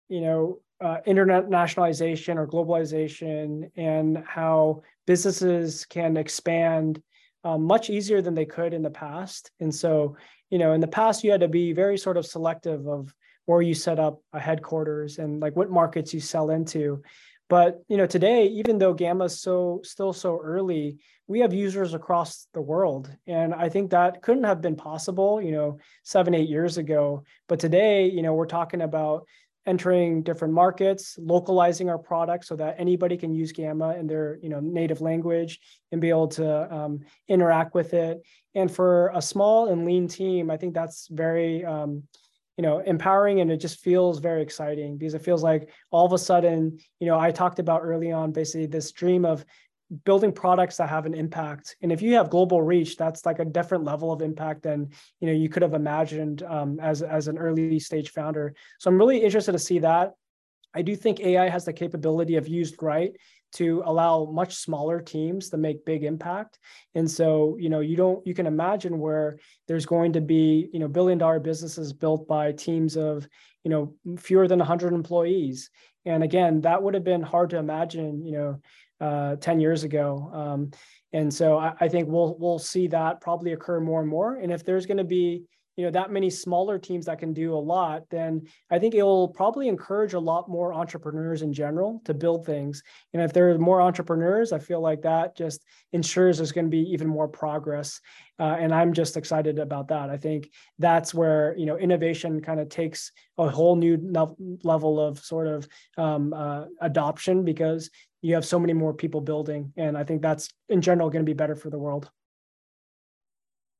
[0.10, 7.02] you know, uh, internationalization or globalization and how businesses can expand
[7.44, 9.52] um, much easier than they could in the past.
[9.60, 10.18] And so,
[10.50, 13.14] you know, in the past, you had to be very sort of selective of
[13.46, 17.02] where you set up a headquarters and like what markets you sell into.
[17.50, 21.94] But you know, today, even though Gamma is so still so early, we have users
[21.94, 26.50] across the world, and I think that couldn't have been possible, you know, seven eight
[26.50, 27.24] years ago.
[27.48, 29.28] But today, you know, we're talking about
[29.66, 34.50] entering different markets, localizing our product so that anybody can use Gamma in their you
[34.50, 35.60] know native language
[35.92, 38.22] and be able to um, interact with it.
[38.56, 42.04] And for a small and lean team, I think that's very um,
[42.58, 46.14] you know empowering and it just feels very exciting because it feels like all of
[46.14, 49.46] a sudden you know i talked about early on basically this dream of
[50.04, 51.78] building products that have an impact.
[51.82, 54.90] And if you have global reach that's like a different level of impact than
[55.20, 58.54] you know you could have imagined um, as as an early stage founder.
[58.80, 60.14] So i'm really interested to see that.
[60.74, 63.16] I do think ai has the capability of used right
[63.54, 66.60] to allow much smaller teams to make big impact.
[66.96, 70.80] And so you know you don't you can imagine where there's going to be you
[70.80, 73.28] know billion dollar businesses built by teams of
[73.64, 75.70] you know fewer than 100 employees.
[76.06, 78.62] And again that would have been hard to imagine you know
[79.00, 80.30] uh, 10 years ago.
[80.34, 80.72] Um,
[81.14, 84.36] and so I, I think we'll we'll see that probably occur more and more.
[84.36, 85.44] And if there's going to be
[85.78, 89.30] you know that many smaller teams that can do a lot then i think it'll
[89.30, 92.84] probably encourage a lot more entrepreneurs in general to build things.
[93.14, 95.64] And if there are more entrepreneurs i feel like that just
[95.94, 98.02] ensures there's going to be even more progress.
[98.40, 100.10] Uh, and i'm just excited about that.
[100.10, 100.50] I think
[100.80, 103.98] that's where you know innovation kind of takes a whole new
[104.64, 105.68] level of sort of
[105.98, 107.90] um, uh, adoption because
[108.24, 109.72] you have so many more people building.
[109.78, 112.10] And i think that's in general going to be better for the world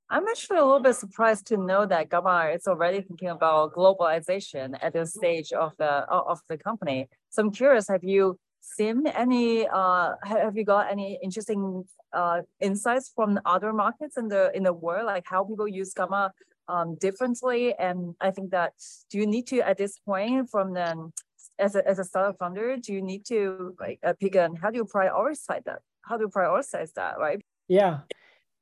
[0.10, 4.78] I'm actually a little bit surprised to know that Gamma is already thinking about globalization
[4.82, 7.10] at this stage of the of the company.
[7.30, 9.68] So I'm curious, have you seen any?
[9.68, 11.84] Uh, have you got any interesting
[12.14, 16.32] uh, insights from other markets in the in the world, like how people use Gamma
[16.70, 17.74] um, differently?
[17.78, 18.74] And I think that
[19.10, 21.12] do you need to at this point from the
[21.60, 24.72] as a as a startup founder, do you need to like uh, pick and how
[24.72, 25.80] do you prioritize that?
[26.02, 27.42] How do you prioritize that, right?
[27.68, 28.00] Yeah.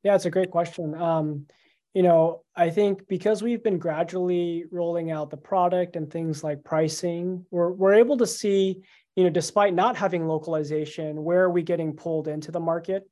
[0.05, 0.93] Yeah, it's a great question.
[0.93, 1.47] Um,
[1.95, 6.63] you know, I think because we've been gradually rolling out the product and things like
[6.63, 8.83] pricing, we're we're able to see,
[9.15, 13.09] you know, despite not having localization, where are we getting pulled into the market?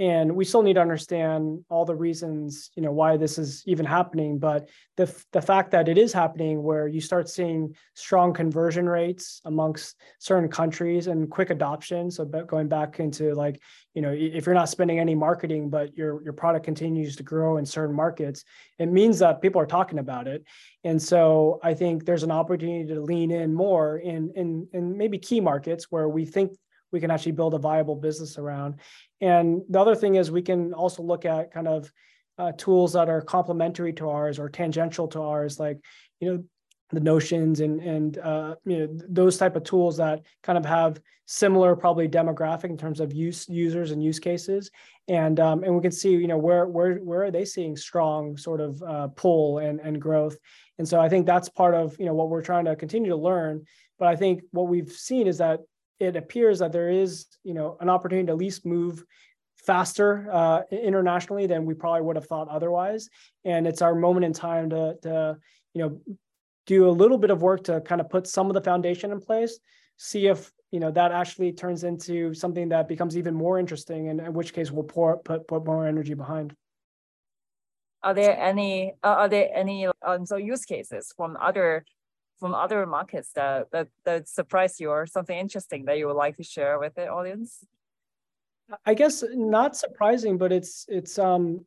[0.00, 3.86] And we still need to understand all the reasons you know why this is even
[3.86, 4.38] happening.
[4.38, 9.40] But the the fact that it is happening where you start seeing strong conversion rates
[9.44, 12.10] amongst certain countries and quick adoption.
[12.10, 13.60] So going back into like
[13.94, 17.58] you know if you're not spending any marketing but your your product continues to grow
[17.58, 18.44] in certain markets
[18.80, 20.44] it means that people are talking about it.
[20.82, 25.18] And so i think there's an opportunity to lean in more in in in maybe
[25.18, 26.52] key markets where we think
[26.94, 28.76] we can actually build a viable business around.
[29.20, 31.92] And the other thing is we can also look at kind of
[32.38, 35.78] uh, tools that are complementary to ours or tangential to ours, like
[36.20, 36.44] you know
[36.90, 41.00] the notions and and uh, you know those type of tools that kind of have
[41.26, 44.70] similar probably demographic in terms of use users and use cases.
[45.08, 48.36] And um, and we can see you know where where where are they seeing strong
[48.36, 50.38] sort of uh, pull and and growth.
[50.78, 53.16] And so I think that's part of you know what we're trying to continue to
[53.16, 53.64] learn.
[53.98, 55.60] But I think what we've seen is that
[56.00, 59.04] it appears that there is, you know, an opportunity to at least move
[59.56, 63.08] faster uh, internationally than we probably would have thought otherwise.
[63.44, 65.38] And it's our moment in time to, to,
[65.72, 66.00] you know,
[66.66, 69.20] do a little bit of work to kind of put some of the foundation in
[69.20, 69.58] place,
[69.96, 74.20] see if you know that actually turns into something that becomes even more interesting, and
[74.20, 76.54] in which case we'll pour put put more energy behind.
[78.02, 81.84] Are there any are there any um, so use cases from other
[82.44, 86.36] from other markets that, that that surprised you or something interesting that you would like
[86.36, 87.64] to share with the audience?
[88.84, 91.64] I guess not surprising, but it's it's um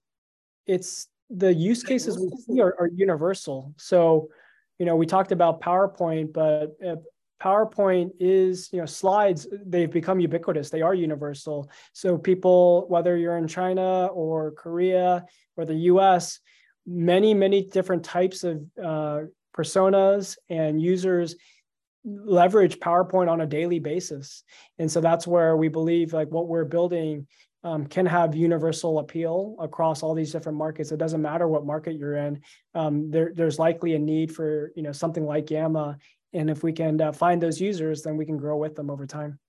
[0.68, 3.74] it's the use cases we see are, are universal.
[3.78, 4.30] So,
[4.78, 6.98] you know, we talked about PowerPoint, but uh,
[7.42, 10.70] PowerPoint is, you know, slides, they've become ubiquitous.
[10.70, 11.72] They are universal.
[11.94, 15.26] So people, whether you're in China or Korea
[15.56, 16.40] or the US,
[16.86, 19.22] many, many different types of uh,
[19.58, 21.36] personas and users
[22.06, 24.44] leverage PowerPoint on a daily basis.
[24.80, 27.28] And so that's where we believe like what we're building
[27.64, 30.92] um, can have universal appeal across all these different markets.
[30.92, 32.42] It doesn't matter what market you're in.
[32.76, 35.98] Um, there, there's likely a need for you know something like Gamma,
[36.34, 39.06] and if we can uh, find those users, then we can grow with them over
[39.06, 39.40] time.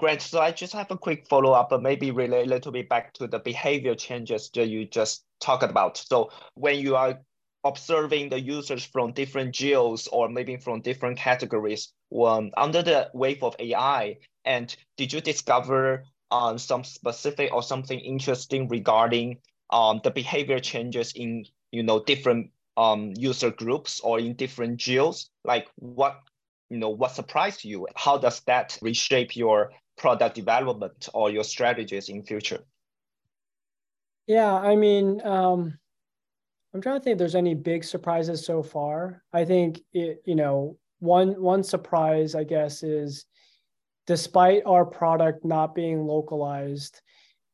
[0.00, 0.22] Great.
[0.22, 3.12] So I just have a quick follow up, but maybe relate a little bit back
[3.14, 5.96] to the behavior changes that you just talked about.
[5.96, 7.18] So when you are
[7.64, 11.92] observing the users from different geos or maybe from different categories
[12.24, 14.18] um, under the wave of AI?
[14.44, 19.38] And did you discover um, some specific or something interesting regarding
[19.70, 25.30] um, the behavior changes in you know different um, user groups or in different geos?
[25.44, 26.20] Like what
[26.70, 27.86] you know what surprised you?
[27.96, 32.60] How does that reshape your product development or your strategies in future?
[34.26, 35.78] Yeah, I mean, um,
[36.74, 39.22] I'm trying to think if there's any big surprises so far.
[39.32, 43.24] I think it, you know, one one surprise, I guess, is
[44.06, 47.00] despite our product not being localized,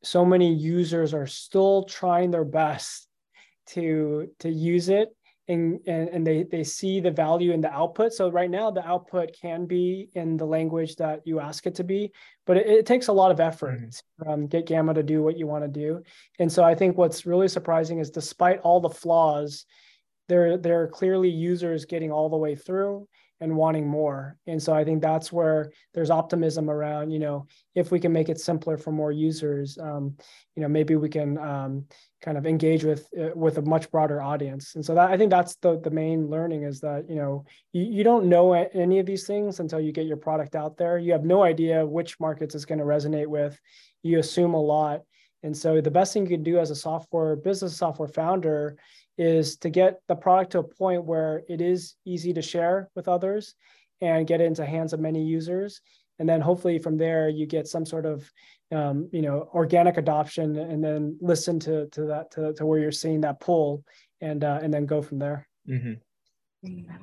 [0.03, 3.09] so many users are still trying their best
[3.69, 5.09] to to use it
[5.49, 8.13] and, and, and they, they see the value in the output.
[8.13, 11.85] So right now the output can be in the language that you ask it to
[11.85, 12.13] be,
[12.47, 14.31] but it, it takes a lot of effort mm-hmm.
[14.31, 16.03] um, get Gamma to do what you want to do.
[16.39, 19.67] And so I think what's really surprising is despite all the flaws,
[20.29, 23.07] there, there are clearly users getting all the way through
[23.41, 24.37] and wanting more.
[24.47, 28.29] And so I think that's where there's optimism around, you know, if we can make
[28.29, 30.17] it simpler for more users, um,
[30.55, 31.85] you know, maybe we can um,
[32.23, 34.77] kind of engage with uh, with a much broader audience.
[34.77, 37.83] And so that I think that's the the main learning is that, you know, you,
[37.83, 40.99] you don't know any of these things until you get your product out there.
[40.99, 43.59] You have no idea which markets it's going to resonate with.
[44.03, 45.03] You assume a lot.
[45.43, 48.77] And so the best thing you can do as a software business software founder
[49.17, 53.09] is to get the product to a point where it is easy to share with
[53.09, 53.55] others
[54.01, 55.81] and get it into hands of many users.
[56.19, 58.31] And then hopefully from there you get some sort of
[58.73, 62.93] um, you know organic adoption and then listen to to that to, to where you're
[62.93, 63.85] seeing that pull
[64.21, 65.47] and uh, and then go from there.
[65.69, 67.01] Mm-hmm.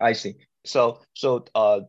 [0.00, 0.34] i see.
[0.64, 1.80] So so uh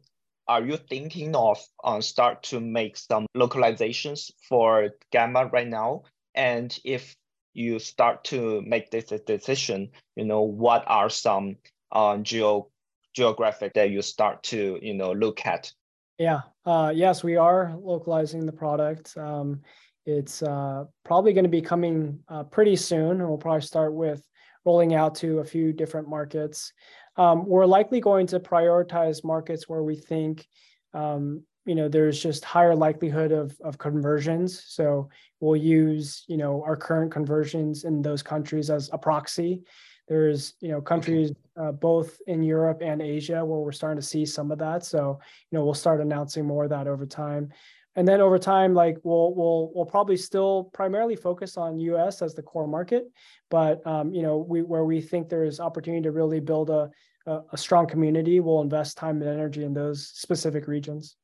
[0.48, 6.02] are you thinking of uh, start to make some localizations for gamma right now?
[6.34, 7.16] And if
[7.54, 11.58] you start to make this decision, you know, what are some
[11.92, 12.70] uh, geo
[13.16, 15.72] geographic that you start to, you know, look at?
[16.18, 19.18] Yeah, uh, yes, we are localizing the product.
[19.18, 19.62] Um,
[20.06, 23.20] it's uh, probably going to be coming uh, pretty soon.
[23.20, 24.26] We'll probably start with
[24.66, 26.74] rolling out to a few different markets.
[27.16, 30.48] Um, we're likely going to prioritize markets where we think
[30.94, 34.64] um, you know there's just higher likelihood of, of conversions.
[34.68, 39.64] So we'll use you know our current conversions in those countries as a proxy.
[40.08, 44.26] There's you know countries uh, both in europe and asia where we're starting to see
[44.26, 44.84] some of that.
[44.84, 45.20] So
[45.52, 47.50] you know we'll start announcing more of that over time.
[47.96, 52.34] And then over time like we'll we'll we'll probably still primarily focus on us as
[52.34, 53.06] the core market.
[53.52, 56.90] But um, you know we where we think there's opportunity to really build a,
[57.28, 61.16] a, a strong community we'll invest time and energy in those specific regions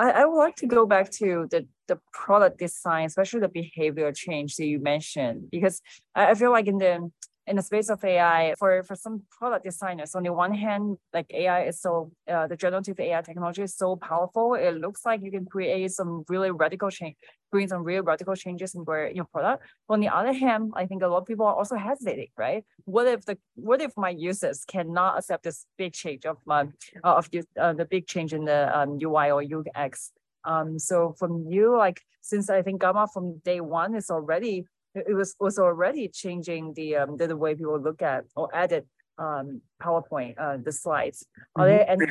[0.00, 4.10] I, I would like to go back to the, the product design, especially the behavior
[4.12, 5.82] change that you mentioned, because
[6.14, 7.10] I, I feel like in the
[7.46, 11.26] in the space of AI, for, for some product designers, on the one hand, like
[11.34, 14.54] AI is so, uh, the generative AI technology is so powerful.
[14.54, 17.16] It looks like you can create some really radical change,
[17.50, 19.64] bring some real radical changes in your, your product.
[19.86, 22.64] But on the other hand, I think a lot of people are also hesitating, right?
[22.84, 26.62] What if the, what if my users cannot accept this big change of my,
[27.04, 27.28] uh, of
[27.58, 30.12] uh, the big change in the um, UI or UX?
[30.44, 35.14] Um, so from you, like, since I think Gamma from day one is already it
[35.14, 38.86] was was already changing the um, the, the way people look at or edit
[39.20, 41.26] um, PowerPoint, uh, the slides.
[41.54, 41.76] Are mm -hmm.
[41.76, 42.06] there any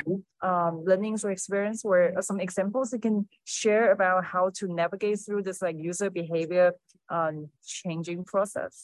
[0.50, 5.42] um, learnings or experience or some examples you can share about how to navigate through
[5.44, 6.68] this like user behavior
[7.16, 7.50] um,
[7.80, 8.74] changing process?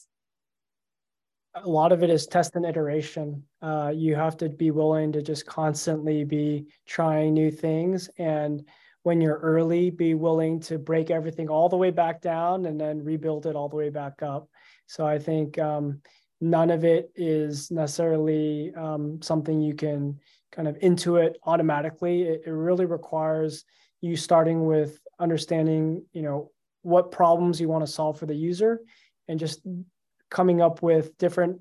[1.54, 3.26] A lot of it is test and iteration.
[3.68, 6.66] Uh, you have to be willing to just constantly be
[6.96, 8.54] trying new things and
[9.06, 13.04] when you're early, be willing to break everything all the way back down and then
[13.04, 14.48] rebuild it all the way back up.
[14.86, 16.02] So I think um,
[16.41, 20.18] none of it is necessarily um, something you can
[20.53, 22.22] kind of intuit automatically.
[22.22, 23.64] It, it really requires
[24.01, 26.51] you starting with understanding, you know,
[26.82, 28.80] what problems you want to solve for the user
[29.28, 29.61] and just
[30.30, 31.61] coming up with different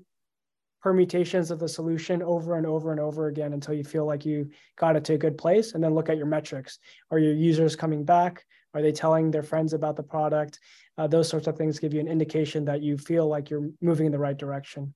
[0.82, 4.48] permutations of the solution over and over and over again until you feel like you
[4.76, 5.72] got it to a good place.
[5.72, 6.78] And then look at your metrics.
[7.10, 8.44] Are your users coming back?
[8.72, 10.60] Are they telling their friends about the product
[10.98, 14.06] uh, those sorts of things give you an indication that you feel like you're moving
[14.06, 14.94] in the right direction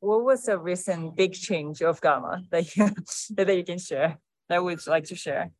[0.00, 2.90] what was the recent big change of gamma that you,
[3.30, 4.18] that you can share
[4.48, 5.50] that would like to share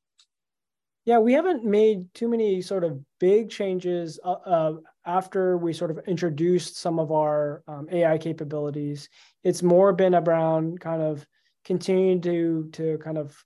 [1.04, 4.74] yeah, we haven't made too many sort of big changes uh, uh,
[5.04, 9.08] after we sort of introduced some of our um, AI capabilities.
[9.42, 11.26] It's more been around kind of
[11.64, 13.36] continuing to to kind of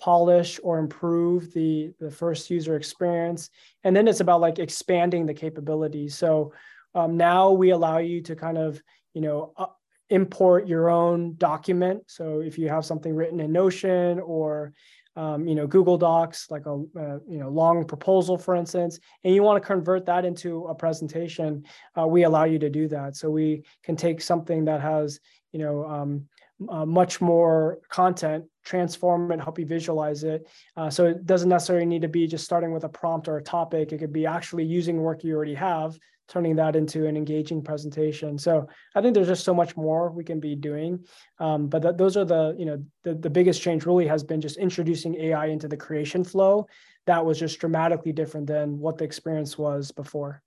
[0.00, 3.50] polish or improve the the first user experience,
[3.84, 6.16] and then it's about like expanding the capabilities.
[6.16, 6.52] So
[6.94, 8.82] um, now we allow you to kind of
[9.14, 9.66] you know uh,
[10.08, 12.02] import your own document.
[12.08, 14.72] So if you have something written in Notion or
[15.16, 19.34] um, you know Google Docs, like a uh, you know long proposal, for instance, and
[19.34, 21.64] you want to convert that into a presentation,
[21.98, 23.16] uh, we allow you to do that.
[23.16, 25.20] So we can take something that has
[25.52, 26.28] you know um,
[26.68, 30.48] uh, much more content, transform it, help you visualize it.
[30.76, 33.42] Uh, so it doesn't necessarily need to be just starting with a prompt or a
[33.42, 33.92] topic.
[33.92, 38.38] It could be actually using work you already have, turning that into an engaging presentation.
[38.38, 41.04] So I think there's just so much more we can be doing.
[41.38, 44.40] Um, but th- those are the, you know, the, the biggest change really has been
[44.40, 46.66] just introducing AI into the creation flow.
[47.06, 50.42] That was just dramatically different than what the experience was before.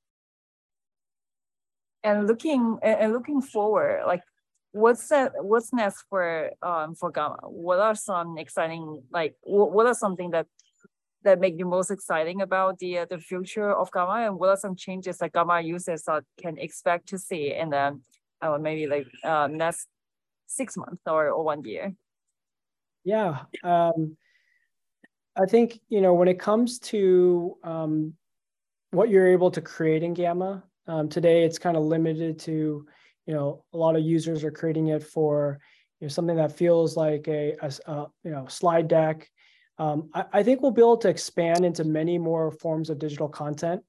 [2.05, 4.21] And looking and looking forward, like
[4.73, 7.37] what's that what's next for um for gamma?
[7.43, 10.47] What are some exciting like what are something that
[11.23, 14.25] that make you most exciting about the uh, the future of gamma?
[14.27, 17.99] And what are some changes that gamma users uh, can expect to see in the
[18.41, 19.87] uh, maybe like uh, next
[20.47, 21.93] six months or, or one year?
[23.05, 24.17] Yeah um
[25.35, 28.13] i think you know when it comes to um
[28.91, 32.85] what you're able to create in gamma um, today it's kind of limited to
[33.25, 35.59] you know a lot of users are creating it for
[35.99, 39.29] you know something that feels like a, a, a you know slide deck.
[39.77, 43.27] Um, I, I, think we'll be able to expand into many more forms of digital
[43.27, 43.81] content.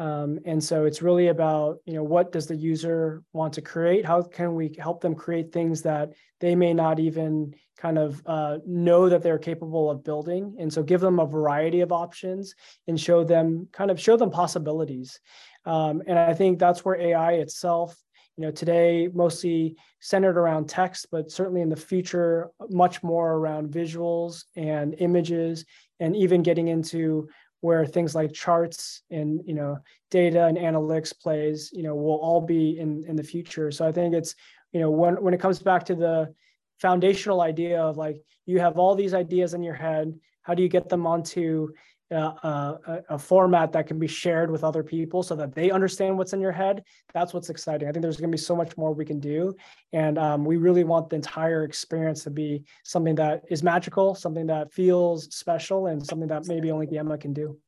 [0.00, 4.04] Um, and so it's really about you know what does the user want to create?
[4.04, 8.58] How can we help them create things that they may not even kind of uh,
[8.66, 10.56] know that they're capable of building?
[10.58, 12.54] And so give them a variety of options
[12.86, 15.20] and show them kind of show them possibilities.
[15.64, 17.94] Um, and i think that's where ai itself
[18.38, 23.68] you know today mostly centered around text but certainly in the future much more around
[23.68, 25.64] visuals and images
[25.98, 27.28] and even getting into
[27.60, 29.76] where things like charts and you know
[30.12, 33.70] data and analytics plays you know will all be in in the future.
[33.72, 34.36] So i think it's
[34.72, 36.32] you know when when it comes back to the
[36.78, 40.68] foundational idea of like you have all these ideas in your head how do you
[40.68, 41.68] get them onto
[42.10, 46.32] a, a, format that can be shared with other people so that they understand what's
[46.32, 46.82] in your head.
[47.12, 47.86] That's what's exciting.
[47.86, 49.54] I think there's going to be so much more we can do.
[49.92, 54.46] And um, we really want the entire experience to be something that is magical something
[54.46, 57.58] that feels special and something that maybe only gamma can do.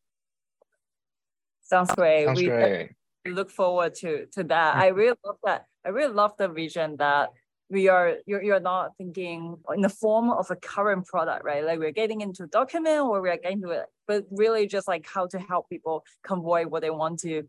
[1.62, 2.26] Sounds great.
[2.26, 2.90] Sounds we great.
[3.26, 4.76] look forward to to that.
[4.76, 5.66] I really love that.
[5.84, 7.30] I really love the vision that
[7.70, 11.64] we are you're, you're not thinking in the form of a current product right?
[11.64, 15.06] Like we're getting into a document or we're getting to it but really just like
[15.06, 17.44] how to help people convey what they want to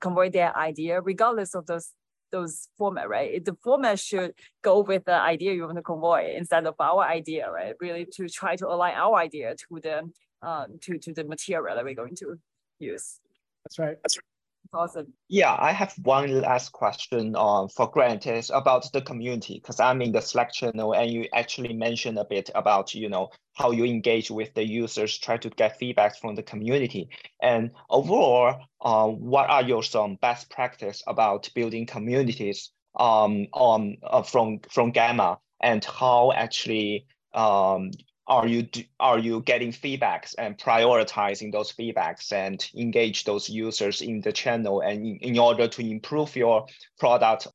[0.00, 1.90] convey their idea regardless of those
[2.30, 3.44] those format right?
[3.44, 4.32] The format should
[4.62, 7.74] go with the idea you want to convey instead of our idea right?
[7.80, 10.10] Really to try to align our idea to the
[10.46, 12.38] um to to the material that we're going to
[12.78, 13.20] use.
[13.64, 13.96] That's right.
[14.02, 14.33] That's right
[14.74, 15.12] Awesome.
[15.28, 20.02] Yeah, I have one last question uh, for Grant is about the community because I'm
[20.02, 23.84] in the Slack channel and you actually mentioned a bit about you know how you
[23.84, 27.08] engage with the users, try to get feedback from the community.
[27.40, 34.22] And overall, uh, what are your some best practice about building communities um, on uh,
[34.22, 37.90] from from Gamma and how actually um,
[38.26, 38.66] are you
[38.98, 44.80] are you getting feedbacks and prioritizing those feedbacks and engage those users in the channel
[44.80, 46.66] and in, in order to improve your
[46.98, 47.48] product?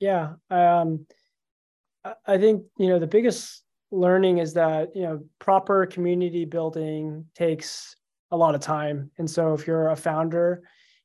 [0.00, 1.06] Yeah um,
[2.26, 7.96] i think you know the biggest learning is that you know proper community building takes
[8.30, 9.10] a lot of time.
[9.18, 10.62] And so if you're a founder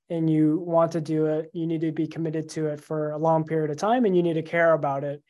[0.09, 3.17] and you want to do it you need to be committed to it for a
[3.17, 5.23] long period of time and you need to care about it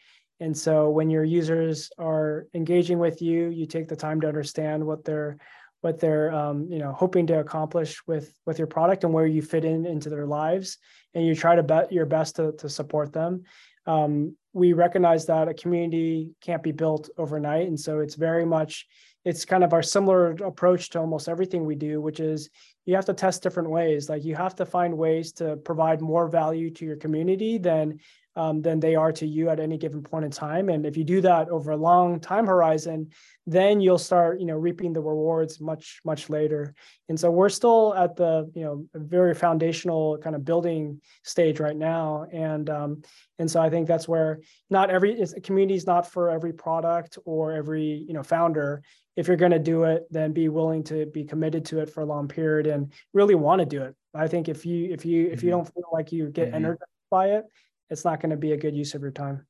[0.44, 4.86] and so when your users are engaging with you, you take the time to understand
[4.86, 5.38] what they're
[5.80, 9.41] what they're um, you know hoping to accomplish with with your product and where you
[9.41, 10.80] fit in into their lives,
[11.14, 13.44] and you try to bet your best to, to support them.
[13.86, 18.86] Um, we recognize that a community can't be built overnight, and so it's very much
[19.24, 22.49] it's kind of our similar approach to almost everything we do, which is
[22.86, 24.10] you have to test different ways.
[24.10, 27.99] Like you have to find ways to provide more value to your community than
[28.35, 30.69] um, than they are to you at any given point in time.
[30.69, 33.10] And if you do that over a long time horizon,
[33.45, 36.73] then you'll start, you know, reaping the rewards much, much later.
[37.10, 41.76] And so we're still at the, you know, very foundational kind of building stage right
[41.76, 42.26] now.
[42.31, 43.01] And um,
[43.39, 44.39] and so I think that's where
[44.69, 48.84] not every community is not for every product or every, you know, founder.
[49.15, 52.01] If you're going to do it, then be willing to be committed to it for
[52.01, 53.95] a long period and really want to do it.
[54.15, 55.57] I think if you if you if you mm-hmm.
[55.57, 56.55] don't feel like you get mm-hmm.
[56.55, 57.45] energized by it,
[57.94, 59.45] it's not going to be a good use of your time.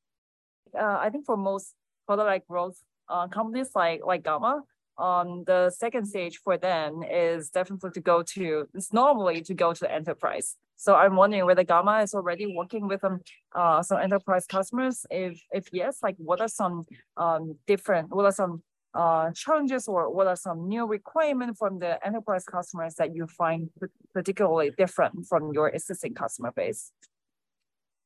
[0.78, 1.74] Uh, I think for most
[2.06, 4.62] product like growth uh, companies like like Gamma,
[4.98, 9.72] um, the second stage for them is definitely to go to it's normally to go
[9.72, 13.20] to enterprise So I'm wondering whether Gamma is already working with um,
[13.54, 15.06] uh, some enterprise customers.
[15.10, 16.84] If if yes, like what are some
[17.16, 18.62] um, different, what are some
[18.94, 23.70] uh, challenges or what are some new requirements from the enterprise customers that you find
[24.12, 26.92] particularly different from your existing customer base?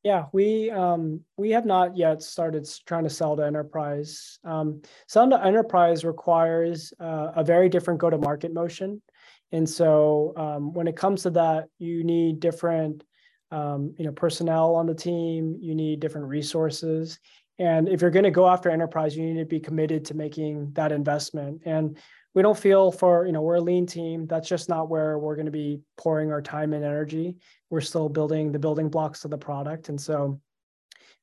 [0.04, 4.38] Yeah, we um, we have not yet started trying to sell to enterprise.
[4.44, 9.02] Um, selling to enterprise requires uh, a very different go-to-market motion,
[9.50, 13.02] and so um, when it comes to that, you need different
[13.50, 15.56] um, you know personnel on the team.
[15.60, 17.18] You need different resources,
[17.58, 20.72] and if you're going to go after enterprise, you need to be committed to making
[20.74, 21.62] that investment.
[21.64, 21.98] And
[22.38, 24.24] we don't feel for, you know, we're a lean team.
[24.28, 27.36] That's just not where we're going to be pouring our time and energy.
[27.68, 29.88] We're still building the building blocks of the product.
[29.88, 30.40] And so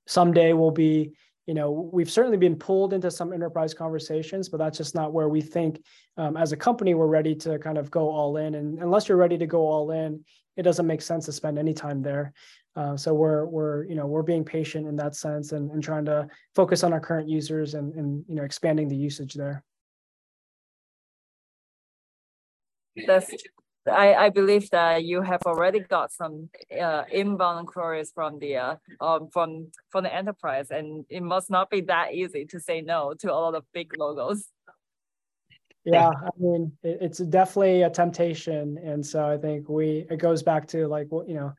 [0.08, 1.14] someday we'll be,
[1.48, 5.30] you know, we've certainly been pulled into some enterprise conversations, but that's just not where
[5.30, 5.82] we think
[6.18, 8.56] um, as a company we're ready to kind of go all in.
[8.56, 10.22] And unless you're ready to go all in,
[10.58, 12.34] it doesn't make sense to spend any time there.
[12.76, 16.04] Uh, so we're we're you know we're being patient in that sense and, and trying
[16.04, 19.64] to focus on our current users and and you know expanding the usage there.
[23.07, 23.31] That's
[23.88, 26.49] I, I believe that you have already got some
[26.80, 31.69] uh, inbound queries from the uh, um, from from the enterprise, and it must not
[31.69, 34.47] be that easy to say no to a lot of big logos.
[35.84, 40.41] Yeah, I mean, it, it's definitely a temptation, and so I think we it goes
[40.41, 41.53] back to like what you know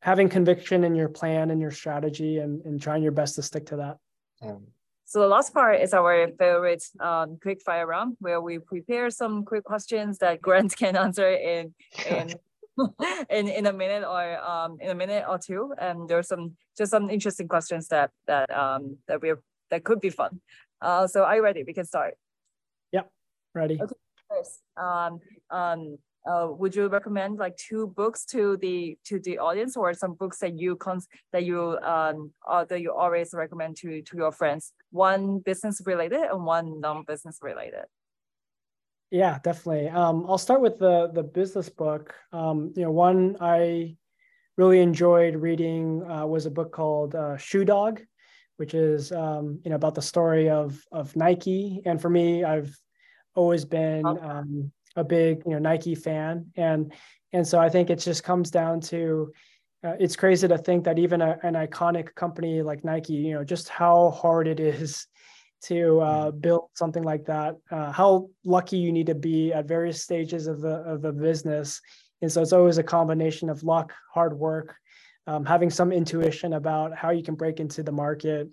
[0.00, 3.66] having conviction in your plan and your strategy and, and trying your best to stick
[3.66, 3.98] to that.
[4.40, 4.66] Um,
[5.06, 9.44] so the last part is our favorite um, quick fire round where we prepare some
[9.44, 11.72] quick questions that Grant can answer in
[12.10, 12.34] in
[13.30, 15.72] in, in a minute or um, in a minute or two.
[15.78, 19.34] And there's some just some interesting questions that that um, that we
[19.70, 20.40] that could be fun.
[20.82, 21.62] Uh, so are you ready?
[21.62, 22.14] We can start.
[22.90, 23.08] Yep,
[23.54, 23.78] ready.
[23.80, 23.94] Okay.
[24.28, 25.20] First, um,
[25.50, 30.14] um, uh, would you recommend like two books to the to the audience or some
[30.14, 34.32] books that you cons that you um uh, that you always recommend to to your
[34.32, 34.72] friends?
[34.90, 37.84] One business related and one non-business related.
[39.10, 39.88] Yeah definitely.
[39.88, 42.14] Um i'll start with the the business book.
[42.32, 43.96] Um you know one i
[44.56, 48.00] really enjoyed reading uh, was a book called uh, shoe dog
[48.56, 51.82] which is um you know about the story of of nike.
[51.84, 52.74] And for me i've
[53.34, 56.92] always been um a big you know Nike fan, and
[57.32, 59.32] and so I think it just comes down to
[59.84, 63.44] uh, it's crazy to think that even a, an iconic company like Nike, you know,
[63.44, 65.06] just how hard it is
[65.62, 66.38] to uh, mm-hmm.
[66.38, 67.56] build something like that.
[67.70, 71.80] Uh, how lucky you need to be at various stages of the of the business,
[72.22, 74.74] and so it's always a combination of luck, hard work,
[75.26, 78.48] um, having some intuition about how you can break into the market,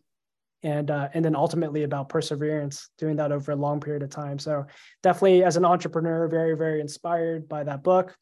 [0.64, 4.40] and uh, and then ultimately about perseverance doing that over a long period of time.
[4.40, 4.66] So
[5.02, 8.16] definitely as an entrepreneur very very inspired by that book.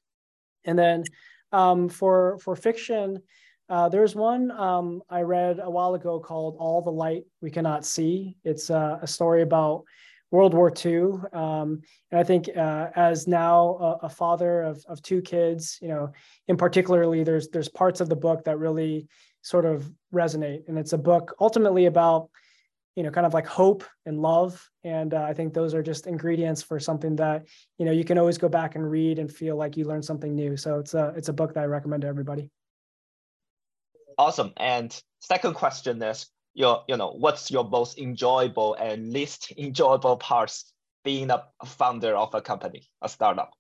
[0.66, 1.04] And then
[1.52, 3.22] um, for for fiction
[3.70, 7.86] uh, there's one um, i read a while ago called all the light we cannot
[7.86, 8.36] see.
[8.44, 9.84] It's uh, a story about
[10.32, 10.96] world war ii
[11.34, 15.90] um, and i think uh, as now a, a, father of, of two kids you
[15.90, 16.10] know
[16.48, 19.08] in particularly there's there's parts of the book that really
[19.42, 20.68] sort of resonate.
[20.68, 22.30] And it's a book ultimately about,
[22.96, 24.64] you know, kind of like hope and love.
[24.84, 27.46] And uh, I think those are just ingredients for something that,
[27.78, 30.36] you know, you can always go back and read and feel like you learned something
[30.36, 30.58] new.
[30.58, 32.50] So it's a, it's a book that I recommend to everybody.
[34.18, 34.54] Awesome.
[34.58, 40.74] And second question is, your, you know, what's your most enjoyable and least enjoyable parts
[41.04, 43.54] being a founder of a company, a startup?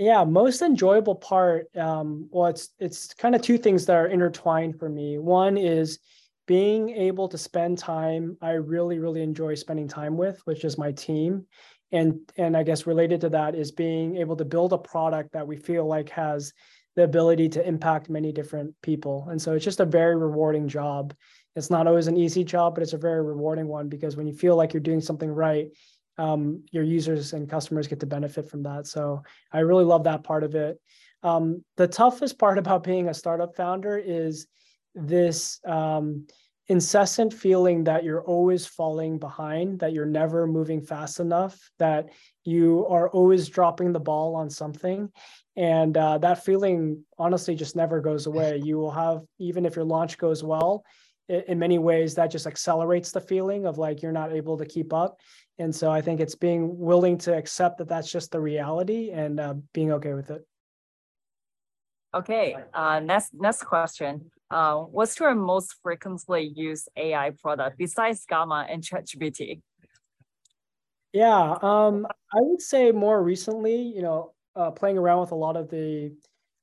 [0.00, 1.66] Yeah, most enjoyable part.
[1.76, 5.18] Um, well, it's it's kind of two things that are intertwined for me.
[5.18, 5.98] One is
[6.46, 8.38] being able to spend time.
[8.40, 11.44] I really really enjoy spending time with, which is my team,
[11.92, 15.46] and and I guess related to that is being able to build a product that
[15.46, 16.54] we feel like has
[16.96, 19.26] the ability to impact many different people.
[19.30, 21.12] And so it's just a very rewarding job.
[21.56, 24.32] It's not always an easy job, but it's a very rewarding one because when you
[24.32, 25.68] feel like you're doing something right,
[26.20, 28.86] um, your users and customers get to benefit from that.
[28.86, 29.22] So
[29.52, 30.78] I really love that part of it.
[31.22, 34.46] Um, the toughest part about being a startup founder is
[34.94, 36.26] this um,
[36.68, 42.10] incessant feeling that you're always falling behind, that you're never moving fast enough, that
[42.44, 45.10] you are always dropping the ball on something.
[45.56, 48.60] And uh, that feeling honestly just never goes away.
[48.62, 50.84] You will have, even if your launch goes well,
[51.30, 54.92] in many ways that just accelerates the feeling of like you're not able to keep
[54.92, 55.20] up
[55.60, 59.38] and so i think it's being willing to accept that that's just the reality and
[59.38, 60.44] uh, being okay with it.
[62.12, 64.30] Okay uh, next next question.
[64.50, 69.60] Uh, what's your most frequently used ai product besides gamma and chatgpt?
[71.12, 75.56] Yeah um, i would say more recently you know uh, playing around with a lot
[75.56, 76.12] of the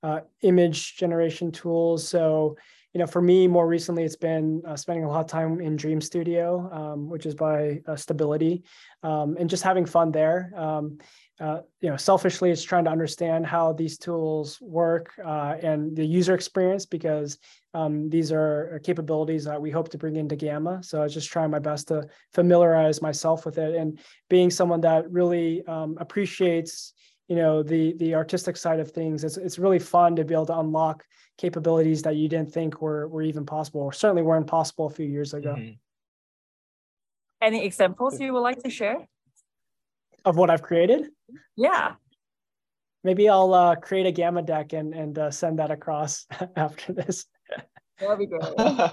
[0.04, 2.08] uh, image generation tools.
[2.08, 2.58] So,
[2.98, 5.76] you know, for me, more recently, it's been uh, spending a lot of time in
[5.76, 8.64] Dream Studio, um, which is by uh, Stability,
[9.04, 10.52] um, and just having fun there.
[10.56, 10.98] Um,
[11.40, 16.04] uh, you know, selfishly, it's trying to understand how these tools work uh, and the
[16.04, 17.38] user experience because
[17.76, 20.82] um, these are capabilities that we hope to bring into Gamma.
[20.82, 24.82] So I was just trying my best to familiarize myself with it and being someone
[24.82, 26.94] that really um, appreciates,
[27.28, 29.24] you know, the the artistic side of things.
[29.24, 31.06] It's it's really fun to be able to unlock
[31.38, 35.06] capabilities that you didn't think were were even possible, or certainly weren't possible a few
[35.06, 35.56] years ago.
[35.56, 35.74] Mm-hmm.
[37.42, 39.08] Any examples you would like to share?
[40.26, 41.10] Of what I've created?
[41.56, 41.94] Yeah.
[43.04, 46.26] Maybe I'll uh, create a gamma deck and and uh, send that across
[46.56, 47.26] after this.
[48.00, 48.42] That'd be great.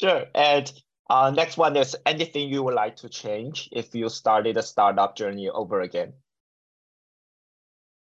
[0.00, 0.24] sure.
[0.34, 0.72] And
[1.08, 5.16] uh, next one is anything you would like to change if you started a startup
[5.16, 6.12] journey over again?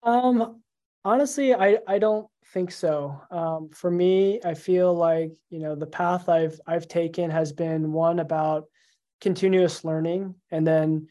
[0.03, 0.61] Um,
[1.03, 3.19] honestly, I I don't think so.
[3.31, 7.91] Um, for me, I feel like you know the path I've I've taken has been
[7.91, 8.65] one about
[9.21, 11.07] continuous learning and then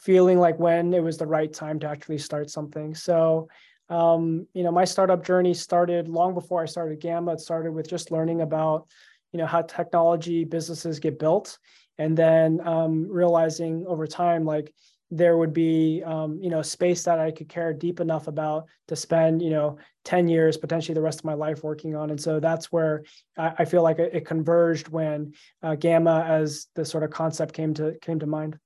[0.00, 2.94] feeling like when it was the right time to actually start something.
[2.94, 3.48] So,
[3.88, 7.32] um, you know, my startup journey started long before I started Gamma.
[7.32, 8.86] It started with just learning about,
[9.32, 11.58] you know, how technology businesses get built,
[11.98, 14.72] and then um, realizing over time, like
[15.10, 18.96] there would be, um, you know, space that I could care deep enough about to
[18.96, 22.10] spend, you know, 10 years, potentially the rest of my life working on.
[22.10, 23.04] And so that's where
[23.36, 25.32] I, I feel like it, it converged when
[25.62, 28.58] uh, Gamma as the sort of concept came to came to mind.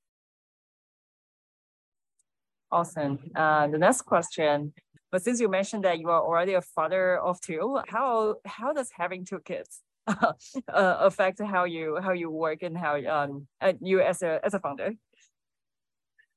[2.70, 3.18] Awesome.
[3.36, 4.72] Uh, the next question,
[5.10, 8.90] but since you mentioned that you are already a father of two, how how does
[8.96, 10.32] having two kids uh,
[10.68, 13.46] affect how you how you work and how um
[13.80, 14.92] you as a as a founder?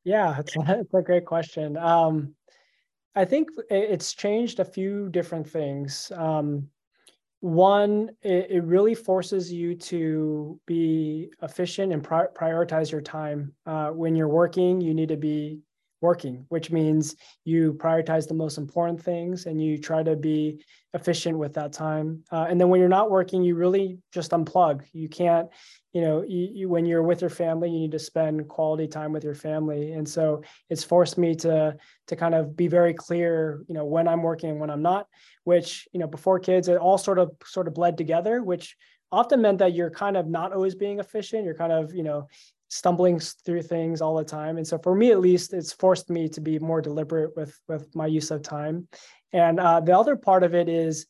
[0.06, 1.76] Yeah, it's, it's a great question.
[1.76, 2.36] Um,
[3.16, 6.12] I think it's changed a few different things.
[6.16, 6.70] Um,
[7.42, 13.54] one, it, it, really forces you to be efficient and pri- prioritize your time.
[13.66, 15.60] Uh, when you're working, you need to be
[16.02, 20.64] working, which means you prioritize the most important things and you try to be
[20.94, 22.24] efficient with that time.
[22.32, 24.84] Uh, and then when you're not working, you really just unplug.
[24.94, 25.50] You can't,
[25.94, 29.12] you know, you, you, when you're with your family, you need to spend quality time
[29.12, 29.94] with your family.
[29.94, 31.76] And so it's forced me to
[32.08, 35.08] to kind of be very clear, you know, when I'm working and when I'm not.
[35.44, 38.76] Which you know, before kids, it all sort of sort of bled together, which
[39.12, 41.46] often meant that you're kind of not always being efficient.
[41.46, 42.28] You're kind of, you know,
[42.70, 44.58] stumbling through things all the time.
[44.58, 47.94] And so for me at least it's forced me to be more deliberate with with
[47.96, 48.88] my use of time.
[49.34, 51.06] And uh, the other part of it is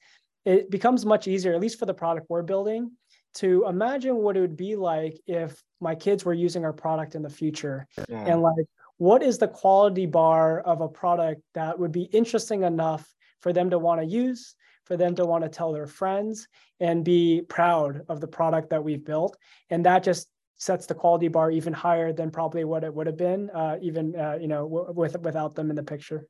[0.46, 2.92] it becomes much easier at least for the product we're building
[3.36, 7.22] to imagine what it would be like if my kids were using our product in
[7.22, 7.88] the future.
[8.10, 8.26] Yeah.
[8.26, 8.66] and like
[8.98, 13.06] what is the quality bar of a product that would be interesting enough
[13.42, 14.56] for them to want to use
[14.86, 16.48] for them to want to tell their friends
[16.80, 19.38] and be proud of the product that we've built?
[19.70, 20.28] And that just
[20.58, 24.16] sets the quality bar even higher than probably what it would have been, uh, even
[24.16, 26.28] uh, you know, w- with without them in the picture.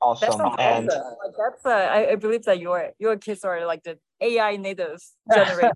[0.00, 0.28] Awesome.
[0.28, 3.98] That's and like that's uh, I, I believe that your your kids are like the
[4.20, 5.00] AI native
[5.32, 5.72] generation.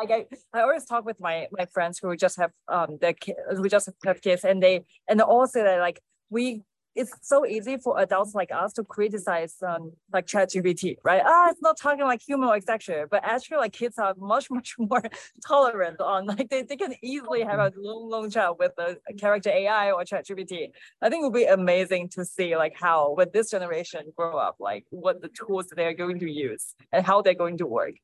[0.00, 3.38] like I, I always talk with my my friends who just have um the kids
[3.56, 6.00] who just have kids and they and they all say that like
[6.30, 6.62] we
[6.94, 11.22] it's so easy for adults like us to criticize um like ChatGPT, right?
[11.24, 13.06] Ah, it's not talking like human or etc.
[13.10, 15.02] But actually, like kids are much much more
[15.46, 19.50] tolerant on like they, they can easily have a long long chat with a character
[19.50, 20.70] AI or ChatGPT.
[21.02, 24.56] I think it would be amazing to see like how when this generation grow up,
[24.60, 27.94] like what the tools they're going to use and how they're going to work.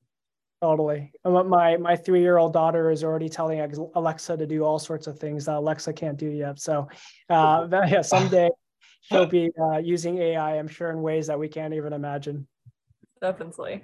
[0.61, 1.11] Totally.
[1.25, 3.61] My my three year old daughter is already telling
[3.95, 6.61] Alexa to do all sorts of things that Alexa can't do yet.
[6.61, 6.87] So,
[7.31, 8.51] uh, yeah, someday
[9.01, 12.47] she'll be uh, using AI, I'm sure, in ways that we can't even imagine.
[13.21, 13.83] Definitely.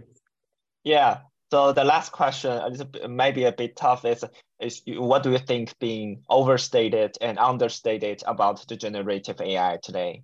[0.84, 1.18] Yeah.
[1.50, 4.04] So the last question is maybe a bit tough.
[4.04, 4.24] Is
[4.58, 10.22] is what do you think being overstated and understated about the generative AI today?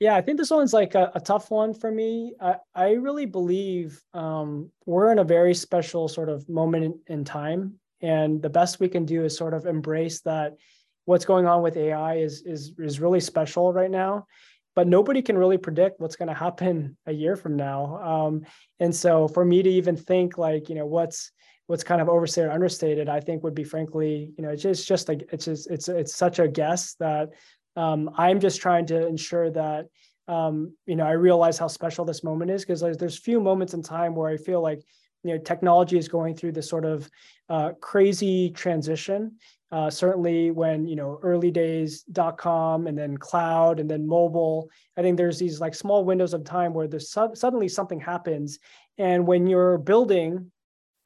[0.00, 2.34] Yeah, I think this one's like a, a tough one for me.
[2.40, 7.24] I, I really believe um, we're in a very special sort of moment in, in
[7.24, 7.78] time.
[8.02, 10.56] And the best we can do is sort of embrace that
[11.04, 14.26] what's going on with AI is is is really special right now,
[14.74, 17.98] but nobody can really predict what's going to happen a year from now.
[18.02, 18.46] Um,
[18.80, 21.32] and so for me to even think like you know what's
[21.66, 24.86] what's kind of overstated or understated, I think would be frankly you know it's just
[24.86, 27.30] just like it's just it's it's such a guess that
[27.76, 29.86] um, I'm just trying to ensure that
[30.28, 33.74] um, you know I realize how special this moment is because like, there's few moments
[33.74, 34.82] in time where I feel like
[35.22, 37.10] you know technology is going through this sort of
[37.48, 39.36] uh, crazy transition
[39.74, 44.70] uh, certainly when you know early days dot com and then cloud and then mobile
[44.96, 48.60] i think there's these like small windows of time where there's su- suddenly something happens.
[48.98, 50.52] And when you're building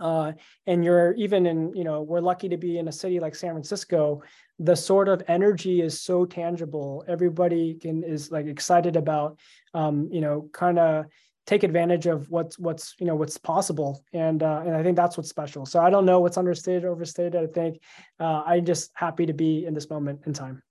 [0.01, 0.33] uh,
[0.67, 3.53] and you're even in you know we're lucky to be in a city like san
[3.53, 4.23] francisco
[4.59, 7.05] the sort of energy is so tangible.
[7.07, 9.39] Everybody can is like excited about
[9.73, 11.07] um, you know kind of
[11.49, 14.05] take advantage of what's what's you know what's possible.
[14.13, 15.65] And uh, and i think that's what's special.
[15.65, 17.81] So i don't know what's understated or overstated i think
[18.21, 20.63] uh, i'm just happy to be in this moment in time.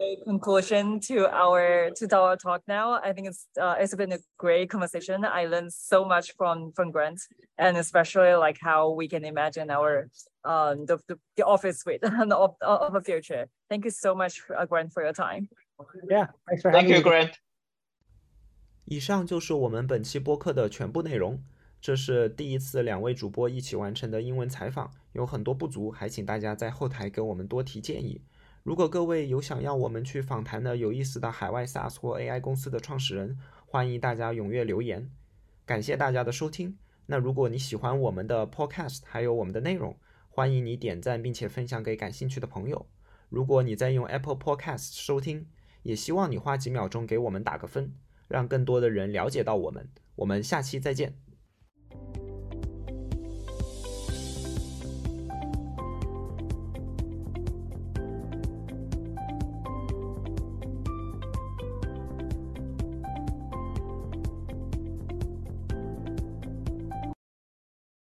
[0.00, 2.86] A conclusion to our to our talk now.
[3.08, 5.24] I think it's uh, it's been a great conversation.
[5.24, 7.20] I learned so much from from grant
[7.64, 9.92] and especially like how we can imagine our
[10.44, 12.02] um the, the, the office suite
[12.42, 13.46] of, of the future.
[13.70, 15.42] Thank you so much uh, grant for your time.
[16.10, 17.34] Yeah thanks for having thank you grant
[18.92, 21.42] 以上就是我们本期播客的全部内容。
[21.80, 28.20] 这是第一次两位主播一起完成的英文采访，有很多不足，还请大家在后台给我们多提建议。
[28.62, 35.10] 如果各位有想要我们去访谈的有意思的海外 SaaS 或 AI 公司的创始人，欢迎大家踊跃留言。
[35.64, 36.76] 感谢大家的收听。
[37.06, 39.96] 那如果你喜欢我们的 Podcast 还有我们的内容，
[40.28, 42.84] 欢迎你点赞并且分享给感兴趣的朋友。
[43.30, 45.46] 如果你在用 Apple Podcast 收听，
[45.82, 47.94] 也希望你花几秒钟给我们打个分。
[48.32, 49.86] 让更多的人了解到我们。
[50.16, 51.14] 我们下期再见。